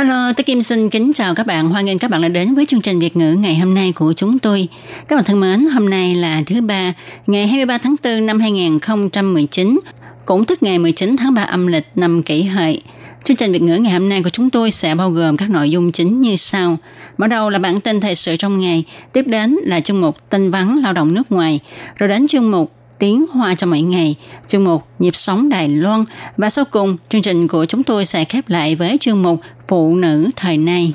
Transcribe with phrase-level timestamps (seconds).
[0.00, 1.68] Hello, tôi Kim xin kính chào các bạn.
[1.68, 4.12] Hoan nghênh các bạn đã đến với chương trình Việt ngữ ngày hôm nay của
[4.12, 4.68] chúng tôi.
[5.08, 6.92] Các bạn thân mến, hôm nay là thứ ba,
[7.26, 9.80] ngày 23 tháng 4 năm 2019,
[10.24, 12.82] cũng tức ngày 19 tháng 3 âm lịch năm kỷ hợi.
[13.24, 15.70] Chương trình Việt ngữ ngày hôm nay của chúng tôi sẽ bao gồm các nội
[15.70, 16.76] dung chính như sau.
[17.18, 20.50] Mở đầu là bản tin thời sự trong ngày, tiếp đến là chương mục tin
[20.50, 21.60] vắn lao động nước ngoài,
[21.96, 24.16] rồi đến chương mục tiếng hoa cho mỗi ngày,
[24.48, 26.04] chương mục nhịp sống Đài Loan
[26.36, 29.96] và sau cùng chương trình của chúng tôi sẽ khép lại với chuyên mục phụ
[29.96, 30.92] nữ thời nay.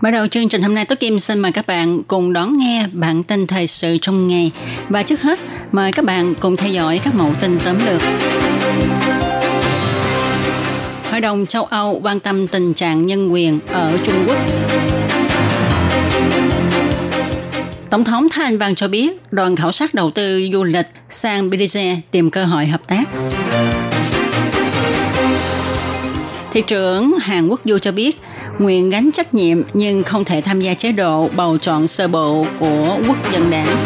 [0.00, 2.86] Mở đầu chương trình hôm nay, Tố Kim xin mời các bạn cùng đón nghe
[2.92, 4.50] bản tin thời sự trong ngày.
[4.88, 5.38] Và trước hết,
[5.72, 8.02] mời các bạn cùng theo dõi các mẫu tin tóm lược.
[11.10, 14.38] Hội đồng châu Âu quan tâm tình trạng nhân quyền ở Trung Quốc.
[17.90, 21.50] Tổng thống Thái Anh Văn cho biết, đoàn khảo sát đầu tư du lịch sang
[21.50, 23.04] Belize tìm cơ hội hợp tác.
[26.52, 28.20] Thị trưởng Hàn Quốc Du cho biết,
[28.58, 32.46] nguyện gánh trách nhiệm nhưng không thể tham gia chế độ bầu chọn sơ bộ
[32.58, 33.76] của quốc dân đảng.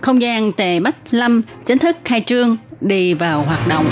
[0.00, 3.86] Không gian Tề Bách Lâm chính thức khai trương, đi vào hoạt động.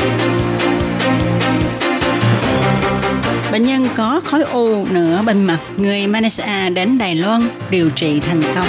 [3.52, 8.20] Bệnh nhân có khối u nửa bên mặt, người Malaysia đến Đài Loan điều trị
[8.20, 8.66] thành công.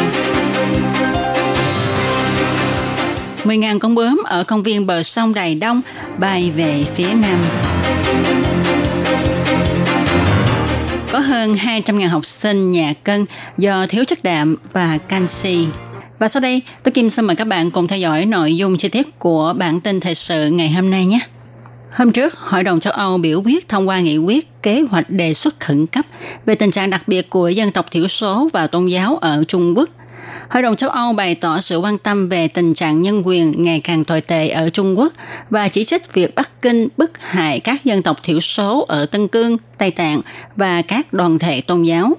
[3.43, 5.81] 10.000 con bướm ở công viên bờ sông Đài Đông
[6.17, 7.39] bay về phía nam.
[11.11, 13.25] Có hơn 200.000 học sinh nhà cân
[13.57, 15.67] do thiếu chất đạm và canxi.
[16.19, 18.89] Và sau đây, tôi Kim xin mời các bạn cùng theo dõi nội dung chi
[18.89, 21.19] tiết của bản tin thời sự ngày hôm nay nhé.
[21.95, 25.33] Hôm trước, Hội đồng châu Âu biểu quyết thông qua nghị quyết kế hoạch đề
[25.33, 26.05] xuất khẩn cấp
[26.45, 29.77] về tình trạng đặc biệt của dân tộc thiểu số và tôn giáo ở Trung
[29.77, 29.89] Quốc.
[30.49, 33.81] Hội đồng châu Âu bày tỏ sự quan tâm về tình trạng nhân quyền ngày
[33.83, 35.13] càng tồi tệ ở Trung Quốc
[35.49, 39.27] và chỉ trích việc Bắc Kinh bức hại các dân tộc thiểu số ở Tân
[39.27, 40.21] Cương, Tây Tạng
[40.55, 42.17] và các đoàn thể tôn giáo.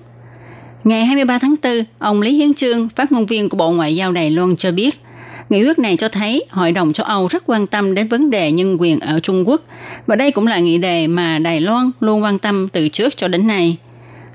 [0.84, 4.12] Ngày 23 tháng 4, ông Lý Hiến Trương, phát ngôn viên của Bộ Ngoại giao
[4.12, 5.03] Đài Loan cho biết,
[5.48, 8.52] Nghị quyết này cho thấy Hội đồng châu Âu rất quan tâm đến vấn đề
[8.52, 9.60] nhân quyền ở Trung Quốc
[10.06, 13.28] và đây cũng là nghị đề mà Đài Loan luôn quan tâm từ trước cho
[13.28, 13.76] đến nay.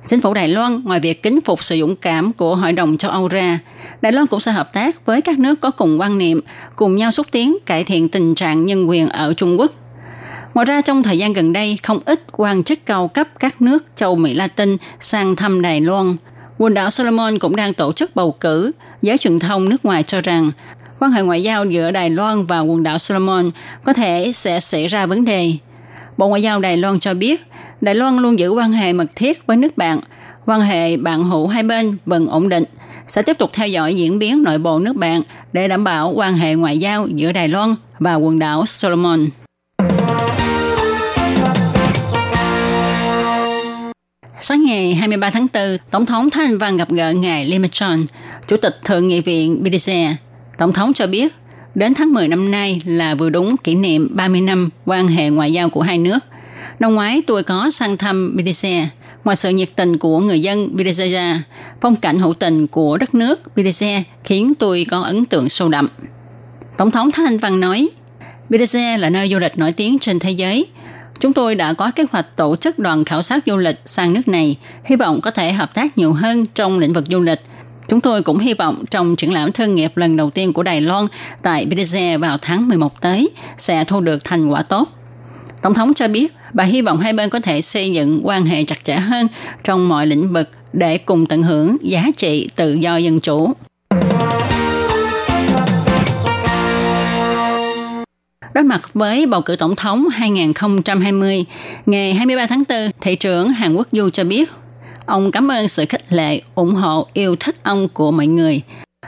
[0.08, 3.12] Chính phủ Đài Loan ngoài việc kính phục sự dũng cảm của Hội đồng châu
[3.12, 3.60] Âu ra,
[4.02, 6.42] Đài Loan cũng sẽ hợp tác với các nước có cùng quan niệm,
[6.76, 9.72] cùng nhau xúc tiến cải thiện tình trạng nhân quyền ở Trung Quốc.
[10.54, 13.86] Ngoài ra trong thời gian gần đây, không ít quan chức cao cấp các nước
[13.96, 16.16] châu Mỹ Latin sang thăm Đài Loan.
[16.58, 18.72] Quần đảo Solomon cũng đang tổ chức bầu cử.
[19.02, 20.52] Giới truyền thông nước ngoài cho rằng
[21.00, 23.52] quan hệ ngoại giao giữa Đài Loan và quần đảo Solomon
[23.84, 25.52] có thể sẽ xảy ra vấn đề.
[26.18, 27.46] Bộ Ngoại giao Đài Loan cho biết,
[27.82, 30.00] Đài Loan luôn giữ quan hệ mật thiết với nước bạn.
[30.46, 32.64] Quan hệ bạn hữu hai bên vẫn ổn định,
[33.08, 35.22] sẽ tiếp tục theo dõi diễn biến nội bộ nước bạn
[35.54, 39.26] để đảm bảo quan hệ ngoại giao giữa Đài Loan và quần đảo Solomon.
[44.40, 48.06] Sáng ngày 23 tháng 4, Tổng thống Thanh Văn gặp gỡ ngài Lee Chon,
[48.48, 50.14] Chủ tịch Thượng nghị viện Belize.
[50.60, 51.34] Tổng thống cho biết,
[51.76, 55.54] đến tháng 10 năm nay là vừa đúng kỷ niệm 30 năm quan hệ ngoại
[55.54, 56.20] giao của hai nước.
[56.80, 58.86] Năm ngoái tôi có sang thăm Belize.
[59.24, 61.38] Ngoài sự nhiệt tình của người dân Belize
[61.82, 65.88] phong cảnh hữu tình của đất nước Belize khiến tôi có ấn tượng sâu đậm.
[66.78, 67.90] Tổng thống Thanh Văn nói,
[68.50, 70.66] Belize là nơi du lịch nổi tiếng trên thế giới–
[71.20, 74.28] Chúng tôi đã có kế hoạch tổ chức đoàn khảo sát du lịch sang nước
[74.28, 77.40] này, hy vọng có thể hợp tác nhiều hơn trong lĩnh vực du lịch.
[77.90, 80.82] Chúng tôi cũng hy vọng trong triển lãm thương nghiệp lần đầu tiên của Đài
[80.82, 81.06] Loan
[81.42, 84.90] tại Belize vào tháng 11 tới sẽ thu được thành quả tốt.
[85.62, 88.64] Tổng thống cho biết bà hy vọng hai bên có thể xây dựng quan hệ
[88.64, 89.28] chặt chẽ hơn
[89.64, 93.54] trong mọi lĩnh vực để cùng tận hưởng giá trị tự do dân chủ.
[98.54, 101.46] Đối mặt với bầu cử tổng thống 2020,
[101.86, 104.50] ngày 23 tháng 4, thị trưởng Hàn Quốc Du cho biết,
[105.10, 108.62] ông cảm ơn sự khích lệ, ủng hộ, yêu thích ông của mọi người.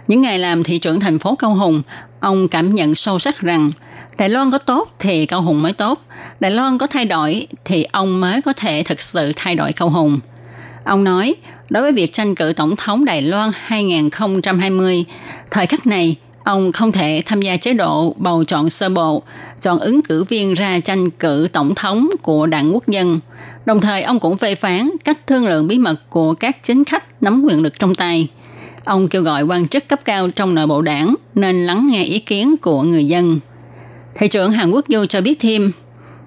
[0.08, 1.82] Những ngày làm thị trưởng thành phố Cao Hùng,
[2.20, 3.72] ông cảm nhận sâu sắc rằng
[4.18, 6.02] Đài Loan có tốt thì Cao Hùng mới tốt.
[6.40, 9.90] Đài Loan có thay đổi thì ông mới có thể thực sự thay đổi Cao
[9.90, 10.20] Hùng.
[10.84, 11.36] Ông nói,
[11.70, 15.06] đối với việc tranh cử tổng thống Đài Loan 2020,
[15.52, 19.24] thời khắc này Ông không thể tham gia chế độ bầu chọn sơ bộ,
[19.62, 23.20] chọn ứng cử viên ra tranh cử tổng thống của đảng quốc dân.
[23.66, 27.24] Đồng thời ông cũng phê phán cách thương lượng bí mật của các chính khách
[27.24, 28.28] nắm quyền lực trong tay.
[28.86, 32.20] Ông kêu gọi quan chức cấp cao trong nội bộ đảng nên lắng nghe ý
[32.20, 33.40] kiến của người dân.
[34.16, 35.72] Thị trưởng Hàn Quốc Du cho biết thêm,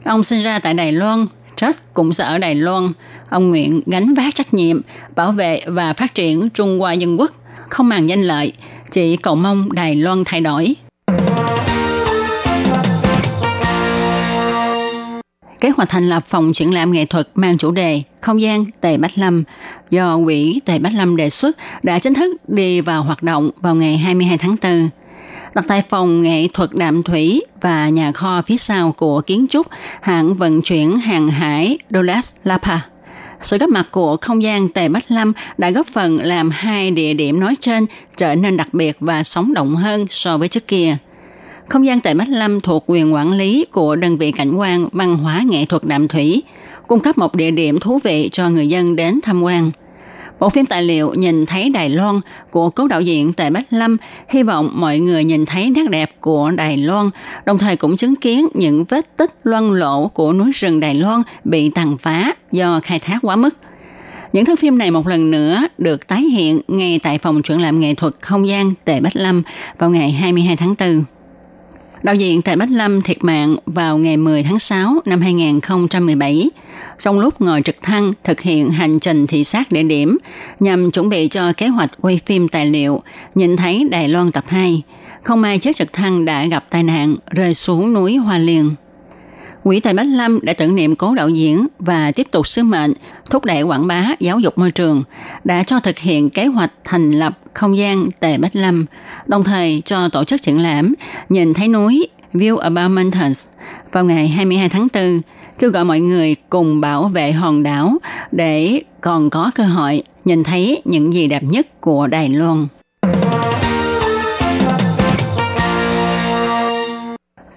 [0.04, 1.26] ông sinh ra tại Đài Loan,
[1.56, 2.92] chết cũng sẽ ở Đài Loan.
[3.30, 4.80] Ông nguyện gánh vác trách nhiệm,
[5.16, 7.32] bảo vệ và phát triển Trung Hoa Dân Quốc,
[7.68, 8.52] không màng danh lợi,
[8.90, 10.76] chỉ cầu mong Đài Loan thay đổi.
[15.64, 18.96] Kế hoạch thành lập phòng triển lãm nghệ thuật mang chủ đề Không gian Tề
[18.96, 19.44] Bách Lâm
[19.90, 23.74] do Quỹ Tề Bách Lâm đề xuất đã chính thức đi vào hoạt động vào
[23.74, 24.88] ngày 22 tháng 4
[25.54, 29.66] đặt tại phòng nghệ thuật đạm thủy và nhà kho phía sau của kiến trúc,
[30.02, 32.78] hãng vận chuyển hàng hải Dolas Lapa.
[33.40, 37.14] Sự góp mặt của không gian Tề Bách Lâm đã góp phần làm hai địa
[37.14, 40.96] điểm nói trên trở nên đặc biệt và sống động hơn so với trước kia.
[41.68, 45.16] Không gian tại Bách Lâm thuộc quyền quản lý của đơn vị cảnh quan văn
[45.16, 46.42] hóa nghệ thuật đạm thủy,
[46.86, 49.70] cung cấp một địa điểm thú vị cho người dân đến tham quan–
[50.40, 52.20] Bộ phim tài liệu Nhìn thấy Đài Loan
[52.50, 53.96] của cố đạo diễn Tề Bách Lâm
[54.28, 57.10] hy vọng mọi người nhìn thấy nét đẹp của Đài Loan,
[57.46, 61.22] đồng thời cũng chứng kiến những vết tích loang lộ của núi rừng Đài Loan
[61.44, 63.56] bị tàn phá do khai thác quá mức.
[64.32, 67.80] Những thước phim này một lần nữa được tái hiện ngay tại phòng triển lãm
[67.80, 69.42] nghệ thuật không gian Tề Bách Lâm
[69.78, 71.04] vào ngày 22 tháng 4.
[72.04, 76.50] Đạo diễn Tề Bách Lâm thiệt mạng vào ngày 10 tháng 6 năm 2017
[76.98, 80.18] trong lúc ngồi trực thăng thực hiện hành trình thị sát địa điểm
[80.60, 83.02] nhằm chuẩn bị cho kế hoạch quay phim tài liệu,
[83.34, 84.82] nhìn thấy Đài Loan tập 2.
[85.22, 88.74] Không may chiếc trực thăng đã gặp tai nạn, rơi xuống núi Hoa Liên.
[89.64, 92.94] Quỹ Tài Bách Lâm đã tưởng niệm cố đạo diễn và tiếp tục sứ mệnh
[93.30, 95.02] thúc đẩy quảng bá giáo dục môi trường,
[95.44, 98.86] đã cho thực hiện kế hoạch thành lập không gian Tề Bách Lâm,
[99.26, 100.94] đồng thời cho tổ chức triển lãm
[101.28, 103.44] Nhìn thấy núi View About Mountains
[103.92, 105.20] vào ngày 22 tháng 4,
[105.58, 107.96] kêu gọi mọi người cùng bảo vệ hòn đảo
[108.32, 112.66] để còn có cơ hội nhìn thấy những gì đẹp nhất của Đài Loan.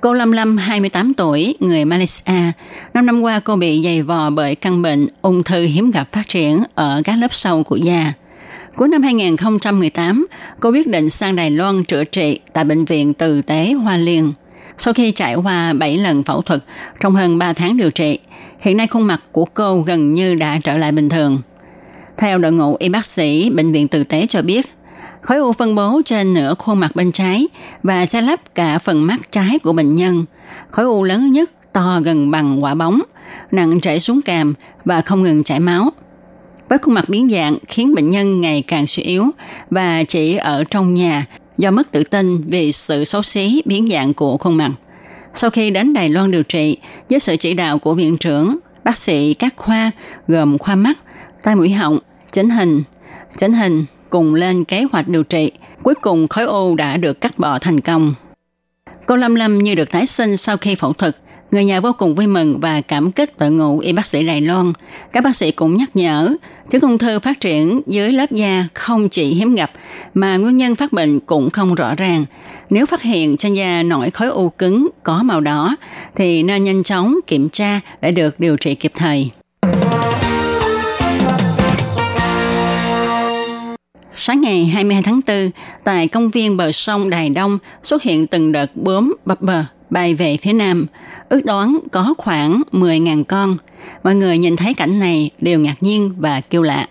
[0.02, 2.52] Cô Lâm Lâm, 28 tuổi, người Malaysia.
[2.94, 6.28] Năm năm qua cô bị dày vò bởi căn bệnh ung thư hiếm gặp phát
[6.28, 8.14] triển ở các lớp sâu của da.
[8.76, 10.28] Cuối năm 2018,
[10.60, 14.34] cô quyết định sang Đài Loan chữa trị tại Bệnh viện Từ Tế Hoa Liên.
[14.78, 16.64] Sau khi trải qua 7 lần phẫu thuật
[17.00, 18.20] trong hơn 3 tháng điều trị,
[18.60, 21.42] hiện nay khuôn mặt của cô gần như đã trở lại bình thường.
[22.18, 24.77] Theo đội ngũ y bác sĩ Bệnh viện Từ Tế cho biết,
[25.28, 27.48] khối u phân bố trên nửa khuôn mặt bên trái
[27.84, 30.26] và che lấp cả phần mắt trái của bệnh nhân.
[30.72, 33.02] Khối u lớn nhất to gần bằng quả bóng,
[33.52, 34.54] nặng chảy xuống càm
[34.86, 35.90] và không ngừng chảy máu.
[36.70, 39.26] Với khuôn mặt biến dạng khiến bệnh nhân ngày càng suy yếu
[39.72, 41.26] và chỉ ở trong nhà
[41.58, 44.72] do mất tự tin vì sự xấu xí biến dạng của khuôn mặt.
[45.34, 46.78] Sau khi đến Đài Loan điều trị,
[47.10, 49.92] với sự chỉ đạo của viện trưởng, bác sĩ các khoa
[50.28, 50.98] gồm khoa mắt,
[51.44, 52.00] tai mũi họng,
[52.32, 52.84] chỉnh hình,
[53.38, 55.52] chỉnh hình cùng lên kế hoạch điều trị.
[55.84, 58.14] Cuối cùng khối u đã được cắt bỏ thành công.
[59.06, 61.18] Cô Lâm Lâm như được tái sinh sau khi phẫu thuật.
[61.52, 64.42] Người nhà vô cùng vui mừng và cảm kích đội ngũ y bác sĩ Đài
[64.42, 64.74] Loan.
[65.12, 66.36] Các bác sĩ cũng nhắc nhở,
[66.70, 69.72] chứng ung thư phát triển dưới lớp da không chỉ hiếm gặp,
[70.14, 72.26] mà nguyên nhân phát bệnh cũng không rõ ràng.
[72.70, 75.76] Nếu phát hiện trên da nổi khối u cứng có màu đỏ,
[76.16, 79.30] thì nên nhanh chóng kiểm tra để được điều trị kịp thời.
[84.20, 85.52] Sáng ngày 22 tháng 4,
[85.84, 90.16] tại công viên bờ sông Đài Đông xuất hiện từng đợt bướm bập bờ bay
[90.16, 90.86] về phía nam.
[91.30, 93.58] Ước đoán có khoảng 10.000 con.
[94.04, 96.88] Mọi người nhìn thấy cảnh này đều ngạc nhiên và kêu lạ.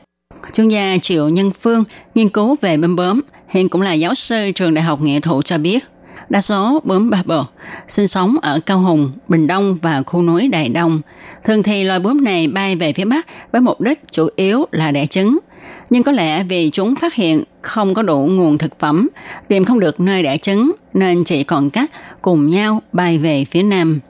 [0.55, 4.53] Chuyên gia Triệu Nhân Phương nghiên cứu về bướm bướm, hiện cũng là giáo sư
[4.55, 5.85] trường Đại học Nghệ thuật cho biết.
[6.29, 7.45] Đa số bướm ba bờ
[7.89, 11.01] sinh sống ở Cao Hùng, Bình Đông và khu núi Đài Đông.
[11.45, 14.91] Thường thì loài bướm này bay về phía Bắc với mục đích chủ yếu là
[14.91, 15.39] đẻ trứng–
[15.91, 19.09] nhưng có lẽ vì chúng phát hiện không có đủ nguồn thực phẩm,
[19.49, 21.91] tìm không được nơi đẻ trứng, nên chỉ còn cách
[22.23, 24.01] cùng nhau bay về phía Nam.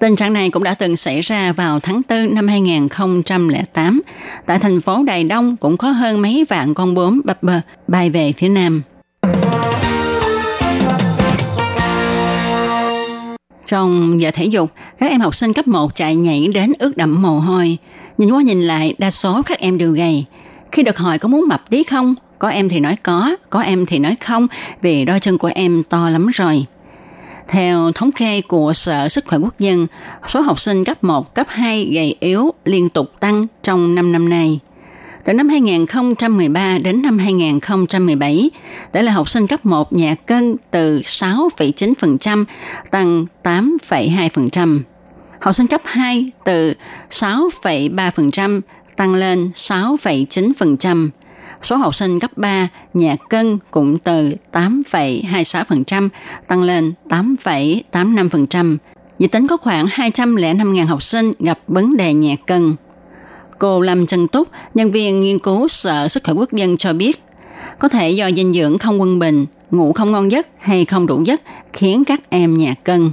[0.00, 4.02] Tình trạng này cũng đã từng xảy ra vào tháng 4 năm 2008.
[4.46, 8.10] Tại thành phố Đài Đông cũng có hơn mấy vạn con bướm bập bờ bay
[8.10, 8.82] về phía Nam.
[13.66, 17.22] Trong giờ thể dục, các em học sinh cấp 1 chạy nhảy đến ướt đẫm
[17.22, 17.78] mồ hôi.
[18.18, 20.24] Nhìn qua nhìn lại, đa số các em đều gầy.
[20.76, 23.86] Khi được hỏi có muốn mập tí không, có em thì nói có, có em
[23.86, 24.46] thì nói không,
[24.82, 26.66] vì đôi chân của em to lắm rồi.
[27.48, 29.86] Theo thống kê của Sở Sức khỏe Quốc dân,
[30.26, 34.28] số học sinh cấp 1, cấp 2 gầy yếu liên tục tăng trong 5 năm
[34.28, 34.60] nay.
[35.24, 38.50] Từ năm 2013 đến năm 2017,
[38.92, 42.44] tỷ lệ học sinh cấp 1 nhà cân từ 6,9%
[42.90, 44.80] tăng 8,2%.
[45.40, 46.74] Học sinh cấp 2 từ
[47.10, 48.60] 6,3%
[48.96, 51.08] tăng lên 6,9%.
[51.62, 56.08] Số học sinh cấp 3 nhà cân cũng từ 8,26%
[56.48, 58.76] tăng lên 8,85%.
[59.18, 62.76] Dự tính có khoảng 205.000 học sinh gặp vấn đề nhà cân.
[63.58, 67.22] Cô Lâm Trân Túc, nhân viên nghiên cứu Sở Sức khỏe Quốc dân cho biết,
[67.78, 71.22] có thể do dinh dưỡng không quân bình, ngủ không ngon giấc hay không đủ
[71.22, 71.40] giấc
[71.72, 73.12] khiến các em nhà cân.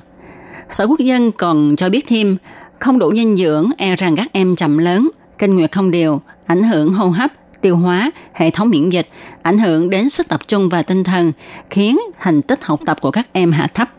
[0.70, 2.38] Sở Quốc dân còn cho biết thêm,
[2.80, 6.64] không đủ dinh dưỡng e rằng các em chậm lớn, kinh nguyệt không đều, ảnh
[6.64, 9.08] hưởng hô hấp, tiêu hóa, hệ thống miễn dịch,
[9.42, 11.32] ảnh hưởng đến sức tập trung và tinh thần,
[11.70, 13.90] khiến thành tích học tập của các em hạ thấp.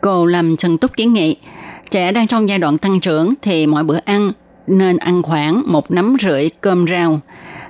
[0.00, 1.36] Cô Lâm Trần Túc kiến nghị,
[1.90, 4.32] trẻ đang trong giai đoạn tăng trưởng thì mỗi bữa ăn
[4.66, 7.20] nên ăn khoảng một nắm rưỡi cơm rau,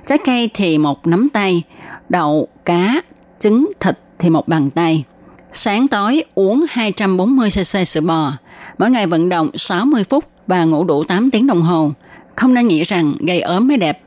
[0.05, 1.63] trái cây thì một nắm tay,
[2.09, 3.01] đậu, cá,
[3.39, 5.03] trứng, thịt thì một bàn tay.
[5.51, 8.31] Sáng tối uống 240cc sữa bò,
[8.77, 11.91] mỗi ngày vận động 60 phút và ngủ đủ 8 tiếng đồng hồ.
[12.35, 14.01] Không nên nghĩ rằng gây ốm mới đẹp.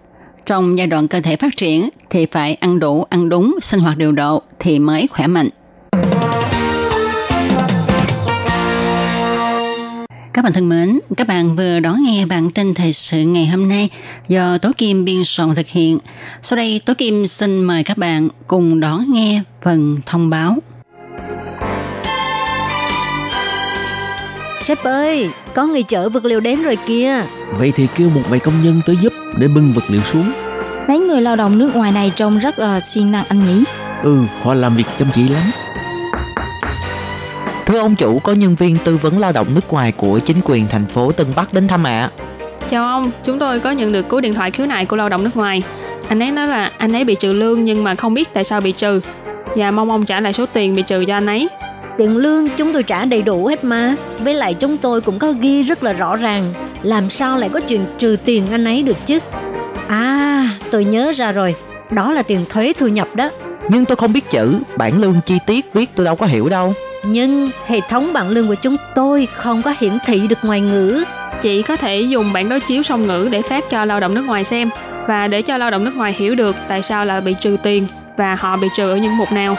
[0.46, 3.96] Trong giai đoạn cơ thể phát triển thì phải ăn đủ, ăn đúng, sinh hoạt
[3.96, 5.48] điều độ thì mới khỏe mạnh.
[10.32, 13.68] Các bạn thân mến, các bạn vừa đón nghe bản tin thời sự ngày hôm
[13.68, 13.88] nay
[14.28, 15.98] do Tố Kim biên soạn thực hiện.
[16.42, 20.56] Sau đây Tố Kim xin mời các bạn cùng đón nghe phần thông báo.
[24.62, 27.22] Sếp ơi, có người chở vật liệu đến rồi kìa.
[27.58, 30.32] Vậy thì kêu một vài công nhân tới giúp để bưng vật liệu xuống.
[30.88, 33.64] Mấy người lao động nước ngoài này trông rất là siêng năng anh nhỉ?
[34.02, 35.50] Ừ, họ làm việc chăm chỉ lắm.
[37.66, 40.68] Thưa ông chủ, có nhân viên tư vấn lao động nước ngoài của chính quyền
[40.68, 42.00] thành phố Tân Bắc đến thăm ạ.
[42.00, 42.10] À.
[42.68, 45.24] Chào ông, chúng tôi có nhận được cú điện thoại khiếu nại của lao động
[45.24, 45.62] nước ngoài.
[46.08, 48.60] Anh ấy nói là anh ấy bị trừ lương nhưng mà không biết tại sao
[48.60, 49.00] bị trừ
[49.56, 51.48] và mong ông trả lại số tiền bị trừ cho anh ấy.
[51.98, 53.94] Tiền lương chúng tôi trả đầy đủ hết mà.
[54.18, 56.52] Với lại chúng tôi cũng có ghi rất là rõ ràng.
[56.82, 59.18] Làm sao lại có chuyện trừ tiền anh ấy được chứ?
[59.88, 61.54] À, tôi nhớ ra rồi.
[61.92, 63.30] Đó là tiền thuế thu nhập đó.
[63.68, 66.74] Nhưng tôi không biết chữ, bản lương chi tiết viết tôi đâu có hiểu đâu.
[67.04, 71.04] Nhưng hệ thống bảng lương của chúng tôi không có hiển thị được ngoại ngữ.
[71.40, 74.24] Chị có thể dùng bản đối chiếu song ngữ để phát cho lao động nước
[74.26, 74.70] ngoài xem
[75.06, 77.86] và để cho lao động nước ngoài hiểu được tại sao là bị trừ tiền
[78.16, 79.56] và họ bị trừ ở những mục nào.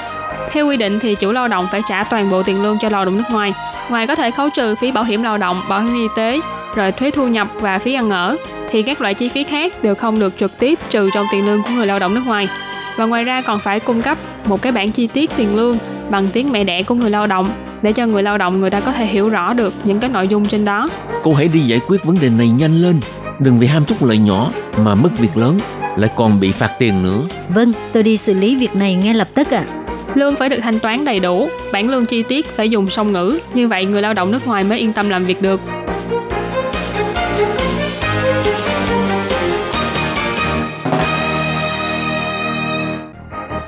[0.51, 3.05] Theo quy định thì chủ lao động phải trả toàn bộ tiền lương cho lao
[3.05, 3.53] động nước ngoài.
[3.89, 6.39] Ngoài có thể khấu trừ phí bảo hiểm lao động, bảo hiểm y tế,
[6.75, 8.37] rồi thuế thu nhập và phí ăn ở,
[8.71, 11.63] thì các loại chi phí khác đều không được trực tiếp trừ trong tiền lương
[11.63, 12.47] của người lao động nước ngoài.
[12.95, 15.77] Và ngoài ra còn phải cung cấp một cái bản chi tiết tiền lương
[16.09, 17.49] bằng tiếng mẹ đẻ của người lao động
[17.81, 20.27] để cho người lao động người ta có thể hiểu rõ được những cái nội
[20.27, 20.89] dung trên đó.
[21.23, 22.99] Cô hãy đi giải quyết vấn đề này nhanh lên,
[23.39, 24.51] đừng vì ham chút lợi nhỏ
[24.85, 25.59] mà mất việc lớn
[25.97, 27.21] lại còn bị phạt tiền nữa.
[27.49, 29.65] Vâng, tôi đi xử lý việc này ngay lập tức ạ.
[29.67, 29.84] À.
[30.15, 33.39] Lương phải được thanh toán đầy đủ, bản lương chi tiết phải dùng song ngữ,
[33.53, 35.61] như vậy người lao động nước ngoài mới yên tâm làm việc được.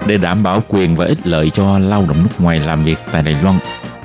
[0.08, 3.24] Để đảm bảo quyền và ích lợi cho lao động nước ngoài làm việc tại
[3.24, 3.60] Đài Loan,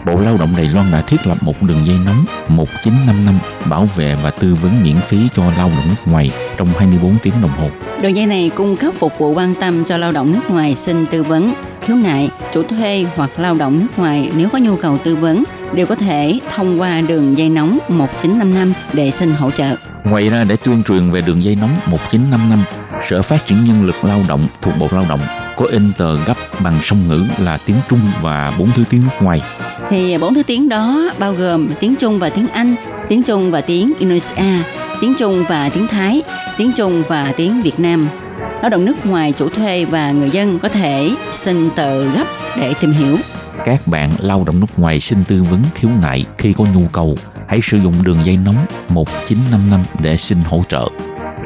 [0.07, 3.39] Bộ Lao động Đài Loan đã thiết lập một đường dây nóng 1955
[3.71, 7.35] bảo vệ và tư vấn miễn phí cho lao động nước ngoài trong 24 tiếng
[7.43, 7.69] đồng hồ.
[8.01, 11.07] Đường dây này cung cấp phục vụ quan tâm cho lao động nước ngoài xin
[11.07, 14.99] tư vấn, khiếu nại, chủ thuê hoặc lao động nước ngoài nếu có nhu cầu
[14.99, 19.77] tư vấn đều có thể thông qua đường dây nóng 1955 để xin hỗ trợ.
[20.05, 22.65] Ngoài ra để tuyên truyền về đường dây nóng 1955,
[23.09, 25.21] Sở Phát triển Nhân lực Lao động thuộc Bộ Lao động
[25.57, 29.17] có in tờ gấp bằng song ngữ là tiếng Trung và bốn thứ tiếng nước
[29.21, 29.43] ngoài.
[29.89, 32.75] Thì bốn thứ tiếng đó bao gồm tiếng Trung và tiếng Anh,
[33.09, 34.65] tiếng Trung và tiếng Indonesia,
[35.01, 36.23] tiếng Trung và tiếng Thái,
[36.57, 38.09] tiếng Trung và tiếng Việt Nam.
[38.63, 42.25] Lao động nước ngoài chủ thuê và người dân có thể xin tờ gấp
[42.57, 43.17] để tìm hiểu.
[43.65, 47.17] Các bạn lao động nước ngoài xin tư vấn khiếu nại khi có nhu cầu,
[47.49, 50.89] hãy sử dụng đường dây nóng 1955 để xin hỗ trợ.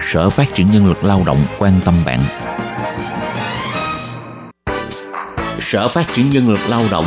[0.01, 2.21] Sở Phát triển Nhân lực Lao động quan tâm bạn
[5.61, 7.05] Sở Phát triển Nhân lực Lao động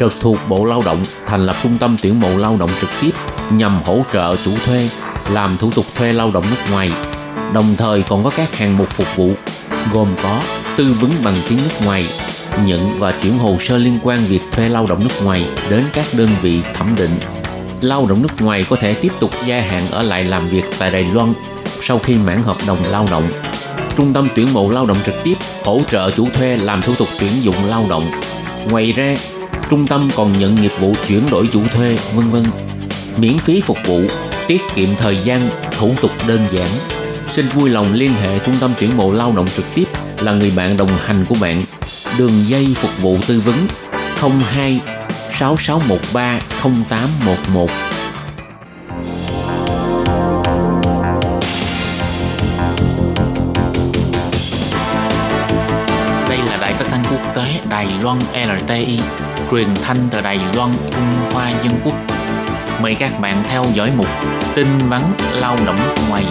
[0.00, 3.10] trực thuộc Bộ Lao động thành lập trung tâm tuyển mộ lao động trực tiếp
[3.50, 4.88] nhằm hỗ trợ chủ thuê
[5.32, 6.90] làm thủ tục thuê lao động nước ngoài.
[7.52, 9.30] Đồng thời còn có các hạng mục phục vụ
[9.92, 10.40] gồm có
[10.76, 12.06] tư vấn bằng tiếng nước ngoài,
[12.66, 16.06] nhận và chuyển hồ sơ liên quan việc thuê lao động nước ngoài đến các
[16.16, 17.10] đơn vị thẩm định.
[17.80, 20.90] Lao động nước ngoài có thể tiếp tục gia hạn ở lại làm việc tại
[20.90, 21.32] Đài Loan
[21.82, 23.28] sau khi mãn hợp đồng lao động
[23.96, 25.34] Trung tâm tuyển mộ lao động trực tiếp
[25.64, 28.04] hỗ trợ chủ thuê làm thủ tục tuyển dụng lao động.
[28.70, 29.14] Ngoài ra,
[29.70, 32.44] trung tâm còn nhận nghiệp vụ chuyển đổi chủ thuê, vân vân.
[33.18, 34.00] Miễn phí phục vụ,
[34.46, 36.68] tiết kiệm thời gian, thủ tục đơn giản
[37.34, 39.84] xin vui lòng liên hệ trung tâm tuyển mộ lao động trực tiếp
[40.20, 41.62] là người bạn đồng hành của bạn.
[42.18, 43.54] Đường dây phục vụ tư vấn
[44.52, 44.80] 02
[45.32, 47.70] 6613 0811
[56.28, 58.98] Đây là đài phát thanh quốc tế Đài Loan LTI,
[59.50, 61.94] truyền thanh từ Đài Loan, Trung Hoa Dân Quốc.
[62.82, 64.08] Mời các bạn theo dõi mục
[64.54, 65.02] tin vắn
[65.40, 66.24] lao động ngoài.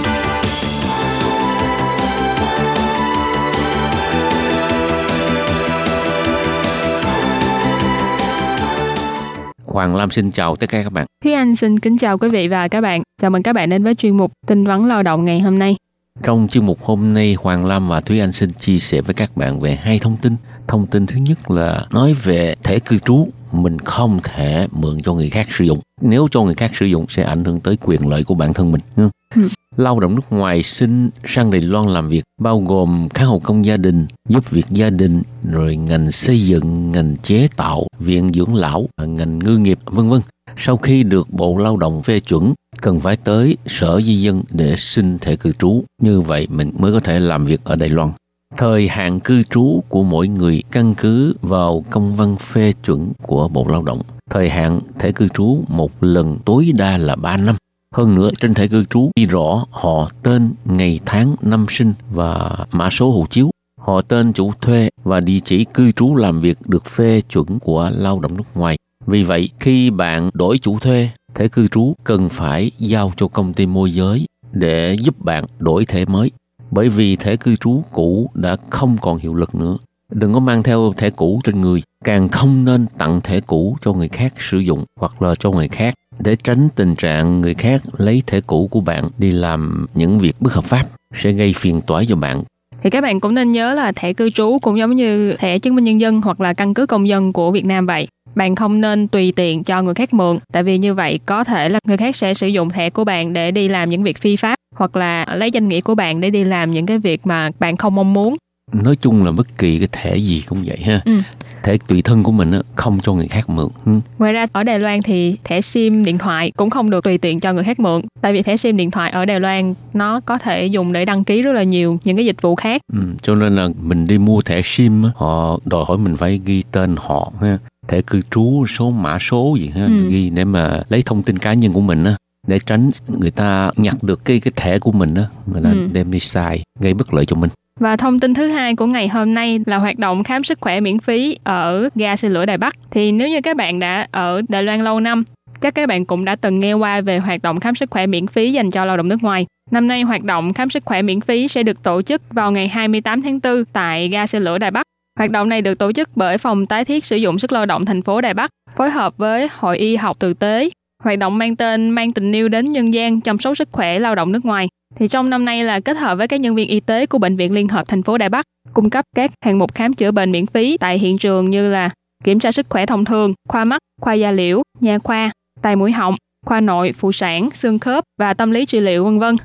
[9.73, 11.05] Hoàng Lam xin chào tất cả các bạn.
[11.23, 13.01] Thúy Anh xin kính chào quý vị và các bạn.
[13.21, 15.75] Chào mừng các bạn đến với chuyên mục tin vắn lao động ngày hôm nay.
[16.23, 19.37] Trong chuyên mục hôm nay, Hoàng Lam và Thúy Anh xin chia sẻ với các
[19.37, 20.35] bạn về hai thông tin.
[20.67, 25.13] Thông tin thứ nhất là nói về thẻ cư trú mình không thể mượn cho
[25.13, 25.79] người khác sử dụng.
[26.01, 28.71] Nếu cho người khác sử dụng sẽ ảnh hưởng tới quyền lợi của bản thân
[28.71, 29.09] mình.
[29.35, 29.47] Ừ.
[29.77, 33.65] Lao động nước ngoài xin sang Đài Loan làm việc bao gồm các hộ công
[33.65, 38.55] gia đình, giúp việc gia đình, rồi ngành xây dựng, ngành chế tạo, viện dưỡng
[38.55, 40.21] lão, ngành ngư nghiệp, vân vân.
[40.55, 44.75] Sau khi được Bộ Lao động phê chuẩn, cần phải tới Sở Di dân để
[44.77, 45.83] xin thẻ cư trú.
[46.01, 48.11] Như vậy mình mới có thể làm việc ở Đài Loan.
[48.57, 53.47] Thời hạn cư trú của mỗi người căn cứ vào công văn phê chuẩn của
[53.47, 54.01] Bộ Lao động.
[54.29, 57.55] Thời hạn thẻ cư trú một lần tối đa là 3 năm.
[57.93, 62.57] Hơn nữa, trên thẻ cư trú ghi rõ họ tên, ngày tháng, năm sinh và
[62.71, 63.51] mã số hộ chiếu.
[63.81, 67.91] Họ tên chủ thuê và địa chỉ cư trú làm việc được phê chuẩn của
[67.93, 68.77] lao động nước ngoài.
[69.07, 73.53] Vì vậy, khi bạn đổi chủ thuê, thẻ cư trú cần phải giao cho công
[73.53, 76.31] ty môi giới để giúp bạn đổi thẻ mới
[76.71, 79.77] bởi vì thẻ cư trú cũ đã không còn hiệu lực nữa.
[80.11, 83.93] Đừng có mang theo thẻ cũ trên người, càng không nên tặng thẻ cũ cho
[83.93, 87.81] người khác sử dụng hoặc là cho người khác để tránh tình trạng người khác
[87.97, 91.81] lấy thẻ cũ của bạn đi làm những việc bất hợp pháp sẽ gây phiền
[91.81, 92.43] toái cho bạn.
[92.83, 95.75] Thì các bạn cũng nên nhớ là thẻ cư trú cũng giống như thẻ chứng
[95.75, 98.07] minh nhân dân hoặc là căn cứ công dân của Việt Nam vậy.
[98.35, 101.69] Bạn không nên tùy tiện cho người khác mượn, tại vì như vậy có thể
[101.69, 104.35] là người khác sẽ sử dụng thẻ của bạn để đi làm những việc phi
[104.35, 107.49] pháp hoặc là lấy danh nghĩa của bạn để đi làm những cái việc mà
[107.59, 108.37] bạn không mong muốn
[108.73, 111.21] nói chung là bất kỳ cái thẻ gì cũng vậy ha ừ.
[111.63, 113.91] Thẻ tùy thân của mình á, không cho người khác mượn ừ.
[114.19, 117.39] ngoài ra ở Đài Loan thì thẻ sim điện thoại cũng không được tùy tiện
[117.39, 120.37] cho người khác mượn tại vì thẻ sim điện thoại ở Đài Loan nó có
[120.37, 123.35] thể dùng để đăng ký rất là nhiều những cái dịch vụ khác ừ, cho
[123.35, 126.95] nên là mình đi mua thẻ sim á, họ đòi hỏi mình phải ghi tên
[126.97, 130.09] họ ha thẻ cư trú số mã số gì ha ừ.
[130.09, 132.15] ghi để mà lấy thông tin cá nhân của mình á
[132.47, 135.87] để tránh người ta nhặt được cái cái thẻ của mình đó người ta ừ.
[135.93, 139.07] đem đi xài gây bất lợi cho mình và thông tin thứ hai của ngày
[139.07, 142.57] hôm nay là hoạt động khám sức khỏe miễn phí ở ga xe lửa Đài
[142.57, 142.75] Bắc.
[142.91, 145.23] Thì nếu như các bạn đã ở Đài Loan lâu năm,
[145.59, 148.27] chắc các bạn cũng đã từng nghe qua về hoạt động khám sức khỏe miễn
[148.27, 149.45] phí dành cho lao động nước ngoài.
[149.71, 152.67] Năm nay hoạt động khám sức khỏe miễn phí sẽ được tổ chức vào ngày
[152.67, 154.83] 28 tháng 4 tại ga xe lửa Đài Bắc.
[155.19, 157.85] Hoạt động này được tổ chức bởi Phòng Tái thiết sử dụng sức lao động
[157.85, 160.69] thành phố Đài Bắc, phối hợp với Hội Y học Tử tế,
[161.03, 164.15] Hoạt động mang tên Mang tình yêu đến nhân gian chăm sóc sức khỏe lao
[164.15, 164.67] động nước ngoài.
[164.95, 167.37] Thì trong năm nay là kết hợp với các nhân viên y tế của Bệnh
[167.37, 170.31] viện Liên hợp thành phố Đài Bắc, cung cấp các hạng mục khám chữa bệnh
[170.31, 171.89] miễn phí tại hiện trường như là
[172.23, 175.91] kiểm tra sức khỏe thông thường, khoa mắt, khoa da liễu, nha khoa, tai mũi
[175.91, 179.35] họng, khoa nội, phụ sản, xương khớp và tâm lý trị liệu vân vân.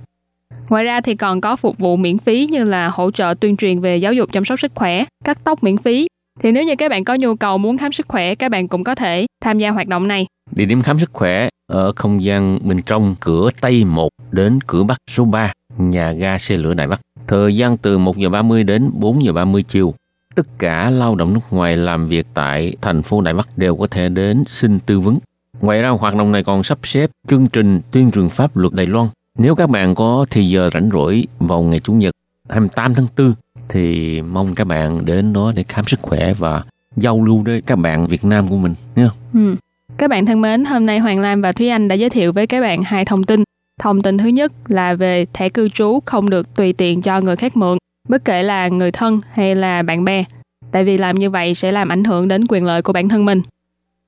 [0.68, 3.80] Ngoài ra thì còn có phục vụ miễn phí như là hỗ trợ tuyên truyền
[3.80, 6.06] về giáo dục chăm sóc sức khỏe, cắt tóc miễn phí.
[6.40, 8.84] Thì nếu như các bạn có nhu cầu muốn khám sức khỏe, các bạn cũng
[8.84, 10.26] có thể tham gia hoạt động này.
[10.50, 14.82] Địa điểm khám sức khỏe ở không gian bên trong cửa Tây 1 đến cửa
[14.82, 17.00] Bắc số 3, nhà ga xe lửa Đại Bắc.
[17.26, 19.94] Thời gian từ 1 giờ 30 đến 4 giờ 30 chiều.
[20.34, 23.86] Tất cả lao động nước ngoài làm việc tại thành phố Đại Bắc đều có
[23.86, 25.18] thể đến xin tư vấn.
[25.60, 28.86] Ngoài ra, hoạt động này còn sắp xếp chương trình tuyên truyền pháp luật Đài
[28.86, 29.08] Loan.
[29.38, 32.14] Nếu các bạn có thì giờ rảnh rỗi vào ngày Chủ nhật
[32.48, 33.34] 28 tháng 4
[33.68, 36.62] thì mong các bạn đến đó để khám sức khỏe và
[36.96, 39.08] giao lưu với các bạn Việt Nam của mình nhé.
[39.34, 39.54] Ừ.
[39.98, 42.46] Các bạn thân mến, hôm nay Hoàng Lam và Thúy Anh đã giới thiệu với
[42.46, 43.44] các bạn hai thông tin.
[43.80, 47.36] Thông tin thứ nhất là về thẻ cư trú không được tùy tiện cho người
[47.36, 47.78] khác mượn,
[48.08, 50.24] bất kể là người thân hay là bạn bè,
[50.72, 53.24] tại vì làm như vậy sẽ làm ảnh hưởng đến quyền lợi của bản thân
[53.24, 53.42] mình.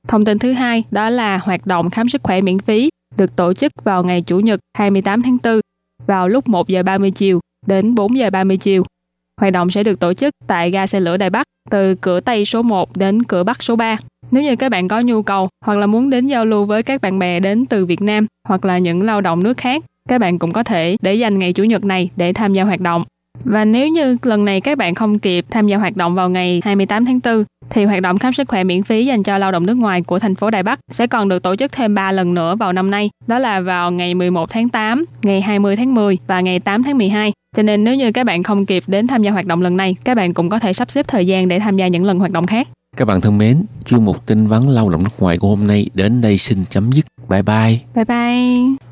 [0.08, 3.54] Thông tin thứ hai đó là hoạt động khám sức khỏe miễn phí được tổ
[3.54, 5.60] chức vào ngày Chủ nhật 28 tháng 4
[6.06, 8.84] vào lúc 1 giờ 30 chiều đến 4 giờ 30 chiều.
[9.40, 12.44] Hoạt động sẽ được tổ chức tại ga xe lửa Đài Bắc từ cửa Tây
[12.44, 13.96] số 1 đến cửa Bắc số 3.
[14.30, 17.02] Nếu như các bạn có nhu cầu hoặc là muốn đến giao lưu với các
[17.02, 20.38] bạn bè đến từ Việt Nam hoặc là những lao động nước khác, các bạn
[20.38, 23.02] cũng có thể để dành ngày Chủ nhật này để tham gia hoạt động.
[23.44, 26.60] Và nếu như lần này các bạn không kịp tham gia hoạt động vào ngày
[26.64, 29.66] 28 tháng 4 thì hoạt động khám sức khỏe miễn phí dành cho lao động
[29.66, 32.34] nước ngoài của thành phố Đài Bắc sẽ còn được tổ chức thêm 3 lần
[32.34, 33.10] nữa vào năm nay.
[33.26, 36.98] Đó là vào ngày 11 tháng 8, ngày 20 tháng 10 và ngày 8 tháng
[36.98, 37.32] 12.
[37.56, 39.96] Cho nên nếu như các bạn không kịp đến tham gia hoạt động lần này,
[40.04, 42.30] các bạn cũng có thể sắp xếp thời gian để tham gia những lần hoạt
[42.30, 42.68] động khác.
[42.96, 45.86] Các bạn thân mến, chuyên mục tin vắn lao động nước ngoài của hôm nay
[45.94, 47.06] đến đây xin chấm dứt.
[47.28, 47.78] Bye bye.
[47.94, 48.89] Bye bye.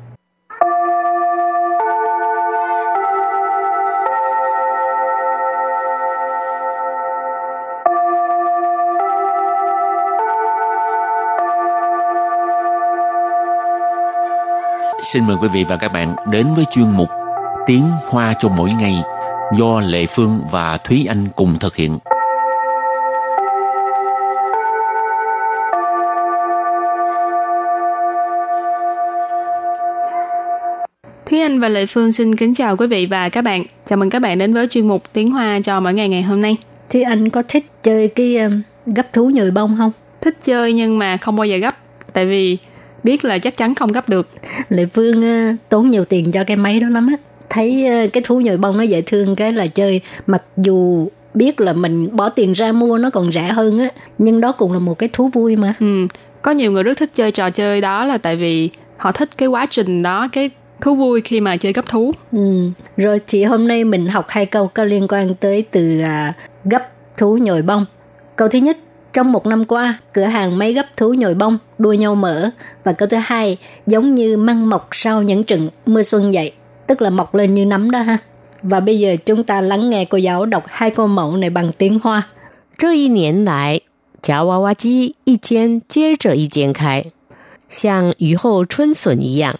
[15.03, 17.09] Xin mời quý vị và các bạn đến với chuyên mục
[17.65, 18.95] Tiếng Hoa cho mỗi ngày
[19.57, 21.97] do Lệ Phương và Thúy Anh cùng thực hiện.
[31.25, 33.63] Thúy Anh và Lệ Phương xin kính chào quý vị và các bạn.
[33.85, 36.41] Chào mừng các bạn đến với chuyên mục Tiếng Hoa cho mỗi ngày ngày hôm
[36.41, 36.57] nay.
[36.89, 39.91] Thì anh có thích chơi cái um, gấp thú nhồi bông không?
[40.21, 41.75] Thích chơi nhưng mà không bao giờ gấp.
[42.13, 42.57] Tại vì
[43.03, 44.27] biết là chắc chắn không gấp được.
[44.69, 45.19] Lệ Phương
[45.51, 47.15] uh, tốn nhiều tiền cho cái máy đó lắm á.
[47.49, 51.61] Thấy uh, cái thú nhồi bông nó dễ thương cái là chơi mặc dù biết
[51.61, 54.79] là mình bỏ tiền ra mua nó còn rẻ hơn á nhưng đó cũng là
[54.79, 56.07] một cái thú vui mà Ừ,
[56.41, 59.47] có nhiều người rất thích chơi trò chơi đó là tại vì họ thích cái
[59.47, 60.49] quá trình đó, cái
[60.81, 62.11] thú vui khi mà chơi gấp thú.
[62.31, 62.69] ừ.
[62.97, 66.33] rồi thì hôm nay mình học hai câu có liên quan tới từ à,
[66.65, 67.85] gấp thú nhồi bông
[68.35, 68.77] câu thứ nhất
[69.12, 72.50] trong một năm qua cửa hàng máy gấp thú nhồi bông đua nhau mở
[72.84, 73.56] và câu thứ hai
[73.86, 76.52] giống như măng mọc sau những trận mưa xuân vậy
[76.86, 78.18] tức là mọc lên như nấm đó ha
[78.62, 81.72] và bây giờ chúng ta lắng nghe cô giáo đọc hai câu mẫu này bằng
[81.78, 82.28] tiếng hoa
[82.76, 83.82] 这一年来，
[84.20, 87.06] 夹娃娃机一间接着一间开，
[87.68, 89.54] 像雨后春笋一样。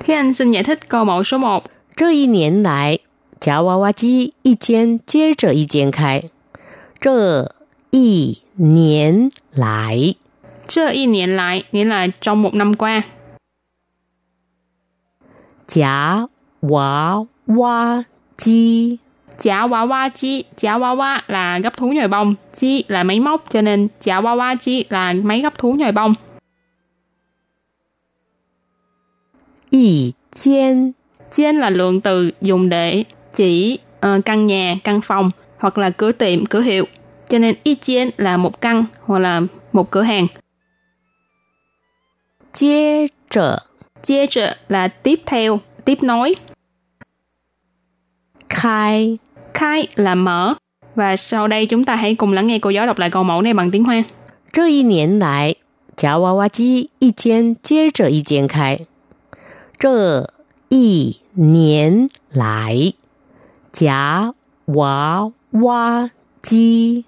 [0.00, 1.62] Thế anh xin giải thích câu mẫu số 1.
[1.94, 3.00] 这一年来，
[3.38, 6.22] 夹娃娃机一间接着一间开。
[7.00, 7.52] 这
[7.90, 10.14] 一 年来，
[10.68, 13.02] 这y niệm lại nghĩa là trong một năm qua.
[15.66, 16.28] 夹
[16.60, 18.04] 娃娃
[18.36, 18.98] 机
[19.38, 23.20] Chả hoa hoa chi, chả hoa hoa là gấp thú nhồi bông, chi là máy
[23.20, 26.14] móc cho nên chả hoa hoa chi là máy gấp thú nhồi bông.
[29.70, 30.94] 一间
[31.30, 36.12] Trên là lượng từ dùng để chỉ ờ, căn nhà, căn phòng hoặc là cửa
[36.12, 36.84] tiệm, cửa hiệu.
[37.32, 40.26] Cho nên y trên là một căn hoặc là một cửa hàng.
[42.52, 43.62] 接着
[44.02, 46.34] Chia trợ là tiếp theo, tiếp nối.
[48.48, 49.18] 开
[49.54, 50.54] Khai là mở.
[50.94, 53.42] Và sau đây chúng ta hãy cùng lắng nghe cô giáo đọc lại câu mẫu
[53.42, 54.04] này bằng tiếng Hoa.
[54.52, 55.56] 这一年来，
[55.96, 58.80] 夹娃娃机一间接着一间开。
[59.78, 60.32] 这
[60.68, 62.94] 一年来，
[63.72, 64.34] 夹
[64.66, 66.10] 娃娃
[66.42, 67.04] 机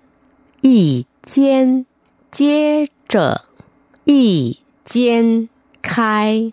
[0.65, 1.87] 一间
[2.31, 3.43] 接着
[4.05, 5.49] 一间
[5.83, 6.53] 开。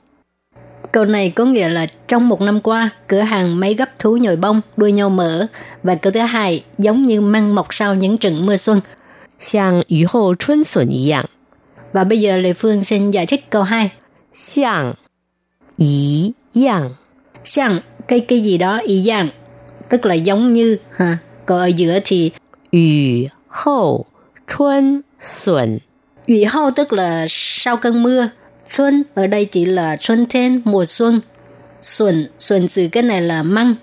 [0.91, 4.35] Câu này có nghĩa là trong một năm qua, cửa hàng máy gấp thú nhồi
[4.35, 5.47] bông đua nhau mở.
[5.83, 8.81] Và câu thứ hai, giống như măng mọc sau những trận mưa xuân.
[9.39, 11.25] 像雨后春笋一样，
[11.93, 13.91] Và bây giờ Lê Phương xin giải thích câu 2.
[14.33, 14.95] 像
[15.77, 16.95] 一样，
[17.43, 19.29] Sang cái cái gì đó ý dạng,
[19.89, 21.17] tức là giống như ha.
[21.45, 22.31] Còn ở giữa thì
[22.71, 24.05] 雨 后
[24.47, 25.79] 春笋
[26.27, 28.29] ủy hậu tức là sau cơn mưa.
[28.69, 31.19] Xuân ở đây chỉ là xuân thiên mùa xuân.
[31.81, 33.75] Xuân, xuân từ cái này là măng.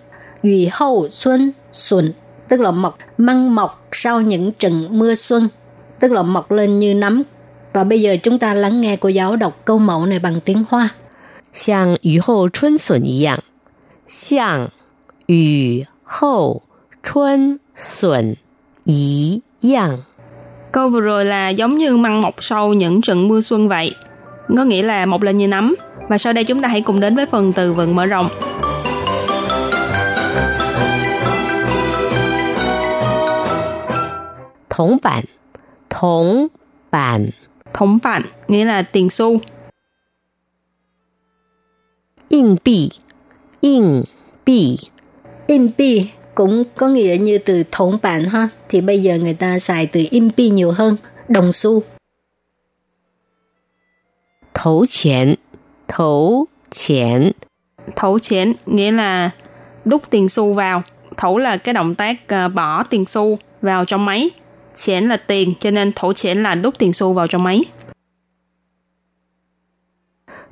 [0.42, 2.12] Ủy hậu xuân, xuân
[2.48, 5.48] tức là mọc măng mọc sau những trận mưa xuân,
[6.00, 7.22] tức là mọc lên như nấm.
[7.72, 10.64] Và bây giờ chúng ta lắng nghe cô giáo đọc câu mẫu này bằng tiếng
[10.68, 10.88] Hoa.
[11.52, 13.42] 像雨后春笋一样，
[14.08, 14.70] 像
[15.26, 16.62] 雨后
[17.02, 18.36] 春笋
[18.84, 19.97] 一 dạng.
[20.71, 23.95] Câu vừa rồi là giống như măng mọc sau những trận mưa xuân vậy.
[24.57, 25.75] Có nghĩa là một lần như nấm.
[26.07, 28.29] Và sau đây chúng ta hãy cùng đến với phần từ vựng mở rộng.
[34.69, 35.23] Thống bản
[35.89, 36.47] Thống
[36.91, 37.29] bản
[37.73, 39.39] Thống bản nghĩa là tiền xu.
[42.29, 42.89] Yên bì
[43.61, 44.03] Yên
[44.45, 44.77] bì
[45.47, 49.59] Yên bì cũng có nghĩa như từ thốn bản ha, thì bây giờ người ta
[49.59, 50.97] xài từ impi nhiều hơn,
[51.27, 51.83] đồng xu.
[54.53, 55.35] Thấu chén,
[55.87, 57.31] thấu chén.
[57.95, 59.31] Thấu chén nghĩa là
[59.85, 60.83] đúc tiền xu vào.
[61.17, 64.29] Thấu là cái động tác à, bỏ tiền xu vào trong máy.
[64.75, 67.63] Chén là tiền, cho nên thấu chén là đúc tiền xu vào trong máy.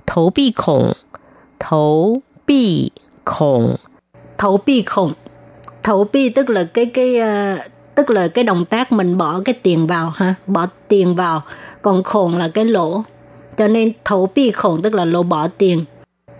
[0.08, 0.92] Thấu bi khổng,
[1.60, 2.90] thấu bi
[3.26, 3.76] khổng.
[4.38, 5.14] Thấu bi khổng
[5.87, 7.59] Thấu pi tức là cái cái uh,
[7.95, 11.43] tức là cái động tác mình bỏ cái tiền vào ha, bỏ tiền vào,
[11.83, 13.03] còn khổng là cái lỗ.
[13.57, 15.85] Cho nên thấu bi khổng tức là lỗ bỏ tiền.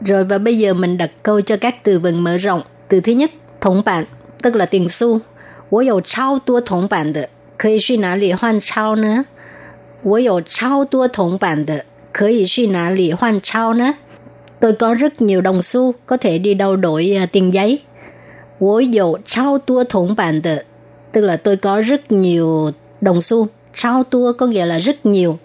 [0.01, 2.63] Rồi và bây giờ mình đặt câu cho các từ vựng mở rộng.
[2.89, 4.05] Từ thứ nhất, thống bản,
[4.43, 5.21] tức là tiền xu.
[5.69, 9.25] 我有超多铜板的，可以去哪里换钞呢？
[10.03, 13.95] 我有超多铜板的，可以去哪里换钞呢？
[14.61, 17.81] Tôi có rất nhiều đồng xu, có thể đi đâu đổi uh, tiền giấy.
[18.60, 20.64] Wo you chao tua thống bản de.
[21.12, 23.48] Tức là tôi có rất nhiều đồng xu.
[23.74, 25.40] Chao tua có nghĩa là rất nhiều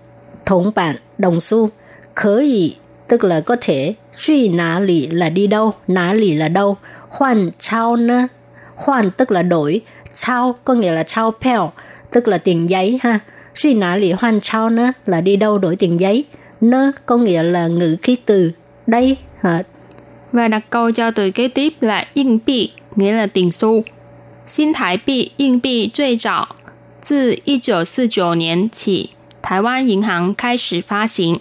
[0.46, 1.68] thống bản đồng xu.
[2.14, 2.74] Khở yi
[3.08, 6.76] tức là có thể suy nã lì là đi đâu, nã lì là đâu.
[7.08, 8.28] Hoàn chao 呢?
[8.76, 9.80] Hoàn tức là đổi.
[10.14, 11.72] Chao có nghĩa là chao pèo
[12.10, 13.18] tức là tiền giấy ha.
[13.54, 16.24] Suy nã lì hoàn chao nữa là đi đâu đổi tiền giấy.
[16.60, 18.50] Nơ có nghĩa là ngữ khí từ
[18.86, 19.62] đây hả?
[20.32, 23.83] Và đặt câu cho từ kế tiếp là yên bị nghĩa là tiền xu.
[24.45, 26.55] 新台币硬币最早
[27.01, 29.09] 自一九四九年起，
[29.41, 31.39] 台湾银行开始发行。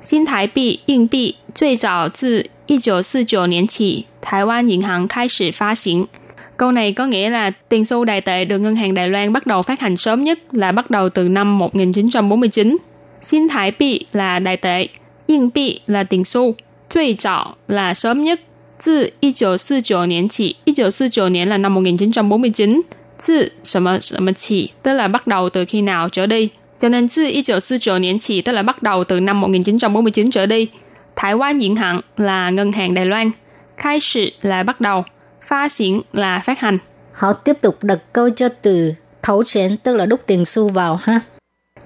[0.00, 6.08] 新台币硬币最早自一九四九年起，台湾银行开始发行。
[6.56, 9.62] Câu này có nghĩa là tiền xu đài tệ được ngân hàng Đài Loan bắt đầu
[9.62, 12.76] phát hành sớm nhất là bắt đầu từ năm 1949.
[13.20, 14.88] Xin Thái Bị là đài tệ,
[15.26, 16.54] Yên Bị là tiền xu,
[16.90, 18.40] Truy Trọ là sớm nhất,
[18.78, 22.82] 自一九四九年起，一九四九年 là năm 1949.
[23.16, 26.50] 自什么什么起 tức là bắt đầu từ khi nào trở đi.
[26.78, 30.68] Cho nên 自1949年起 tức là bắt đầu từ năm 1949 trở đi.
[31.16, 33.30] Thái Quan Diễn Hạng là ngân hàng Đài Loan.
[33.76, 35.04] Khai sử là bắt đầu.
[35.40, 36.78] Phá xỉn là phát hành.
[37.12, 40.96] Họ tiếp tục đặt câu cho từ thấu tiền tức là đúc tiền xu vào
[41.02, 41.20] ha.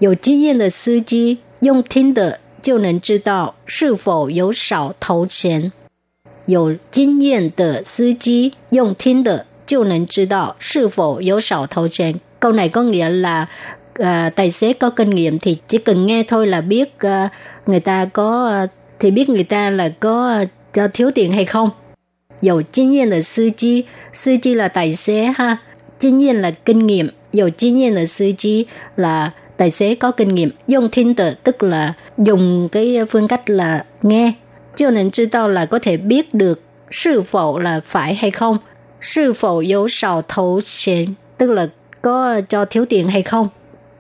[0.01, 5.73] 有经验的司机用听的就能知道是否有少投钱。
[6.49, 12.21] 有经验的司机用听的就能知道是否有少投钱.
[12.41, 13.47] Câu này có nghĩa là
[14.01, 17.31] uh, tài xế có kinh nghiệm thì chỉ cần nghe thôi là biết uh,
[17.67, 21.45] người ta có uh, thì biết người ta là có uh, cho thiếu tiền hay
[21.45, 21.71] không.
[22.43, 25.57] Dầu kinh nghiệm là sư chi, sư chi là tài xế ha.
[26.01, 30.11] Kinh nghiệm là kinh nghiệm, dầu kinh nghiệm là sư chi là tài xế có
[30.11, 30.51] kinh nghiệm.
[30.67, 34.33] Dùng thiên tử tức là dùng cái phương cách là nghe
[34.77, 38.59] cho nên 知道 là có thể biết được sư phụ là phải hay không.
[39.01, 41.69] Sư phụ có sào thấu tiền, tức là
[42.03, 43.49] có cho thiếu tiền hay không.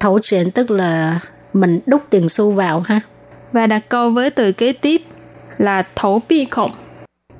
[0.00, 1.20] Thấu tiền tức là
[1.52, 3.00] mình đúc tiền xu vào ha.
[3.52, 5.02] Và đặt câu với từ kế tiếp
[5.58, 6.70] là thấu bi khổng.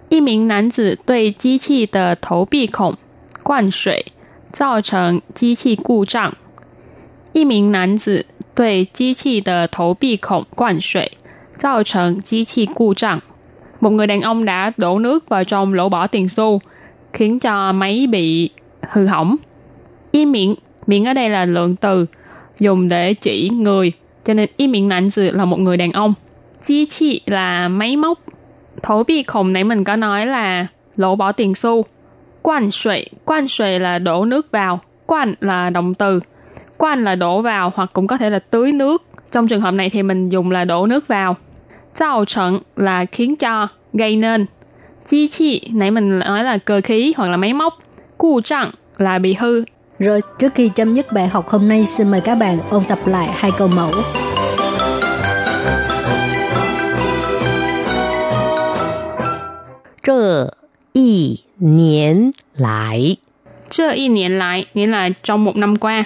[0.09, 2.95] 一名男子对机器的投币孔
[3.43, 4.07] 灌水，
[4.51, 6.33] 造成机器故障。
[7.33, 11.13] 一名男子对机器的投币孔灌水，
[11.63, 13.19] 造成机器故障。
[13.81, 16.61] Một người đàn ông đã đổ nước vào trong lỗ bỏ tiền xu,
[17.13, 18.51] khiến cho máy bị
[18.91, 19.37] hư hỏng.
[20.11, 20.55] Y miệng,
[20.87, 22.07] miệng ở đây là lượng từ,
[22.59, 23.93] dùng để chỉ người,
[24.25, 26.15] cho nên y miệng nạnh dự là một người đàn ông.
[26.63, 28.19] Chi chi là máy móc.
[28.83, 31.85] Thổ bi khổng nãy mình có nói là lỗ bỏ tiền xu.
[32.43, 34.81] Quan suy, quan suy là đổ nước vào.
[35.07, 36.21] Quan là động từ.
[36.79, 39.03] Quan là đổ vào hoặc cũng có thể là tưới nước.
[39.33, 41.37] Trong trường hợp này thì mình dùng là đổ nước vào.
[42.04, 44.46] Giao trần là khiến cho, gây nên.
[45.08, 47.78] Chi chi, nãy mình nói là cơ khí hoặc là máy móc.
[48.18, 49.64] Cụ trạng là bị hư.
[50.00, 53.00] Rồi trước khi chấm dứt bài học hôm nay, xin mời các bạn ôn tập
[53.06, 53.92] lại hai câu mẫu.
[60.04, 60.48] Trơ
[60.94, 63.16] y niên lại
[63.70, 66.04] Trơ y niên lại nghĩa là trong một năm qua.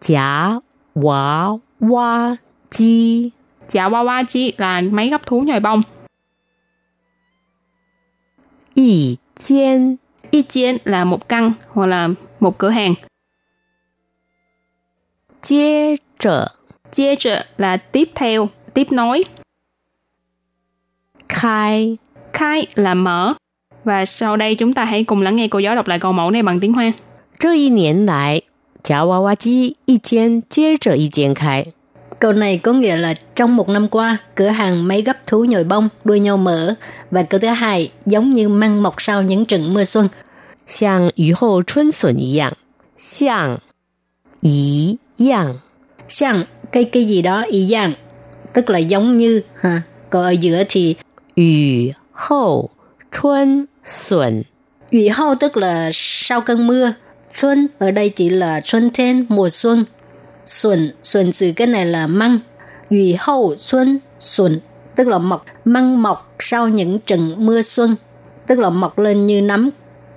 [0.00, 0.60] Chả
[0.94, 2.38] 娃娃
[2.73, 3.31] 机
[3.67, 5.81] Chả wa wa chi là máy gấp thú nhồi bông.
[8.75, 9.97] 一间
[10.31, 12.95] Y chien là một căn hoặc là một cửa hàng.
[15.41, 16.51] 接着
[16.91, 19.23] Chia trợ là tiếp theo, tiếp nối.
[21.27, 21.97] 开
[22.33, 23.33] Khai là mở.
[23.83, 26.31] Và sau đây chúng ta hãy cùng lắng nghe cô giáo đọc lại câu mẫu
[26.31, 26.93] này bằng tiếng Hoa.
[27.39, 28.43] 这一年来，
[28.83, 31.67] 夹娃娃机一间接着一间开。
[32.23, 35.63] Câu này có nghĩa là trong một năm qua, cửa hàng máy gấp thú nhồi
[35.63, 36.75] bông đuôi nhau mở
[37.11, 40.09] và câu thứ hai giống như măng mọc sau những trận mưa xuân.
[40.67, 42.55] 像雨后春笋一样，
[42.97, 43.59] 像
[44.41, 45.59] 一样
[46.07, 47.93] Sang cây cây gì đó y dạng,
[48.53, 49.81] tức là giống như ha.
[50.09, 50.95] Còn ở giữa thì
[51.35, 52.69] 雨后
[53.11, 54.43] 春笋
[54.91, 56.93] Ủy hậu tức là sau cơn mưa.
[57.33, 59.85] Xuân ở đây chỉ là xuân thiên, mùa xuân.
[60.45, 62.39] Xuân, xuân từ cái này là măng.
[62.89, 64.59] Ủy hậu xuân, xuân
[64.95, 67.95] tức là mọc, măng mọc sau những trận mưa xuân.
[68.47, 69.69] Tức là mọc lên như nấm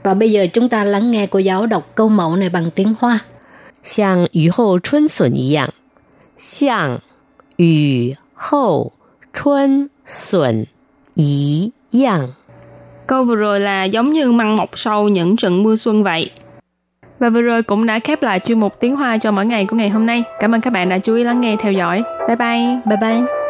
[0.03, 2.95] Và bây giờ chúng ta lắng nghe cô giáo đọc câu mẫu này bằng tiếng
[2.99, 3.19] Hoa.
[3.85, 5.75] 像雨后春笋一样，
[6.39, 7.01] 像
[7.57, 8.93] 雨后
[9.33, 10.67] 春笋
[11.15, 12.35] 一样。
[13.07, 16.31] Câu vừa rồi là giống như măng mọc sau những trận mưa xuân vậy.
[17.20, 19.76] Và vừa rồi cũng đã khép lại chuyên mục tiếng Hoa cho mỗi ngày của
[19.76, 20.24] ngày hôm nay.
[20.40, 22.04] Cảm ơn các bạn đã chú ý lắng nghe, theo dõi.
[22.28, 22.80] Bye bye.
[22.86, 23.47] Bye bye.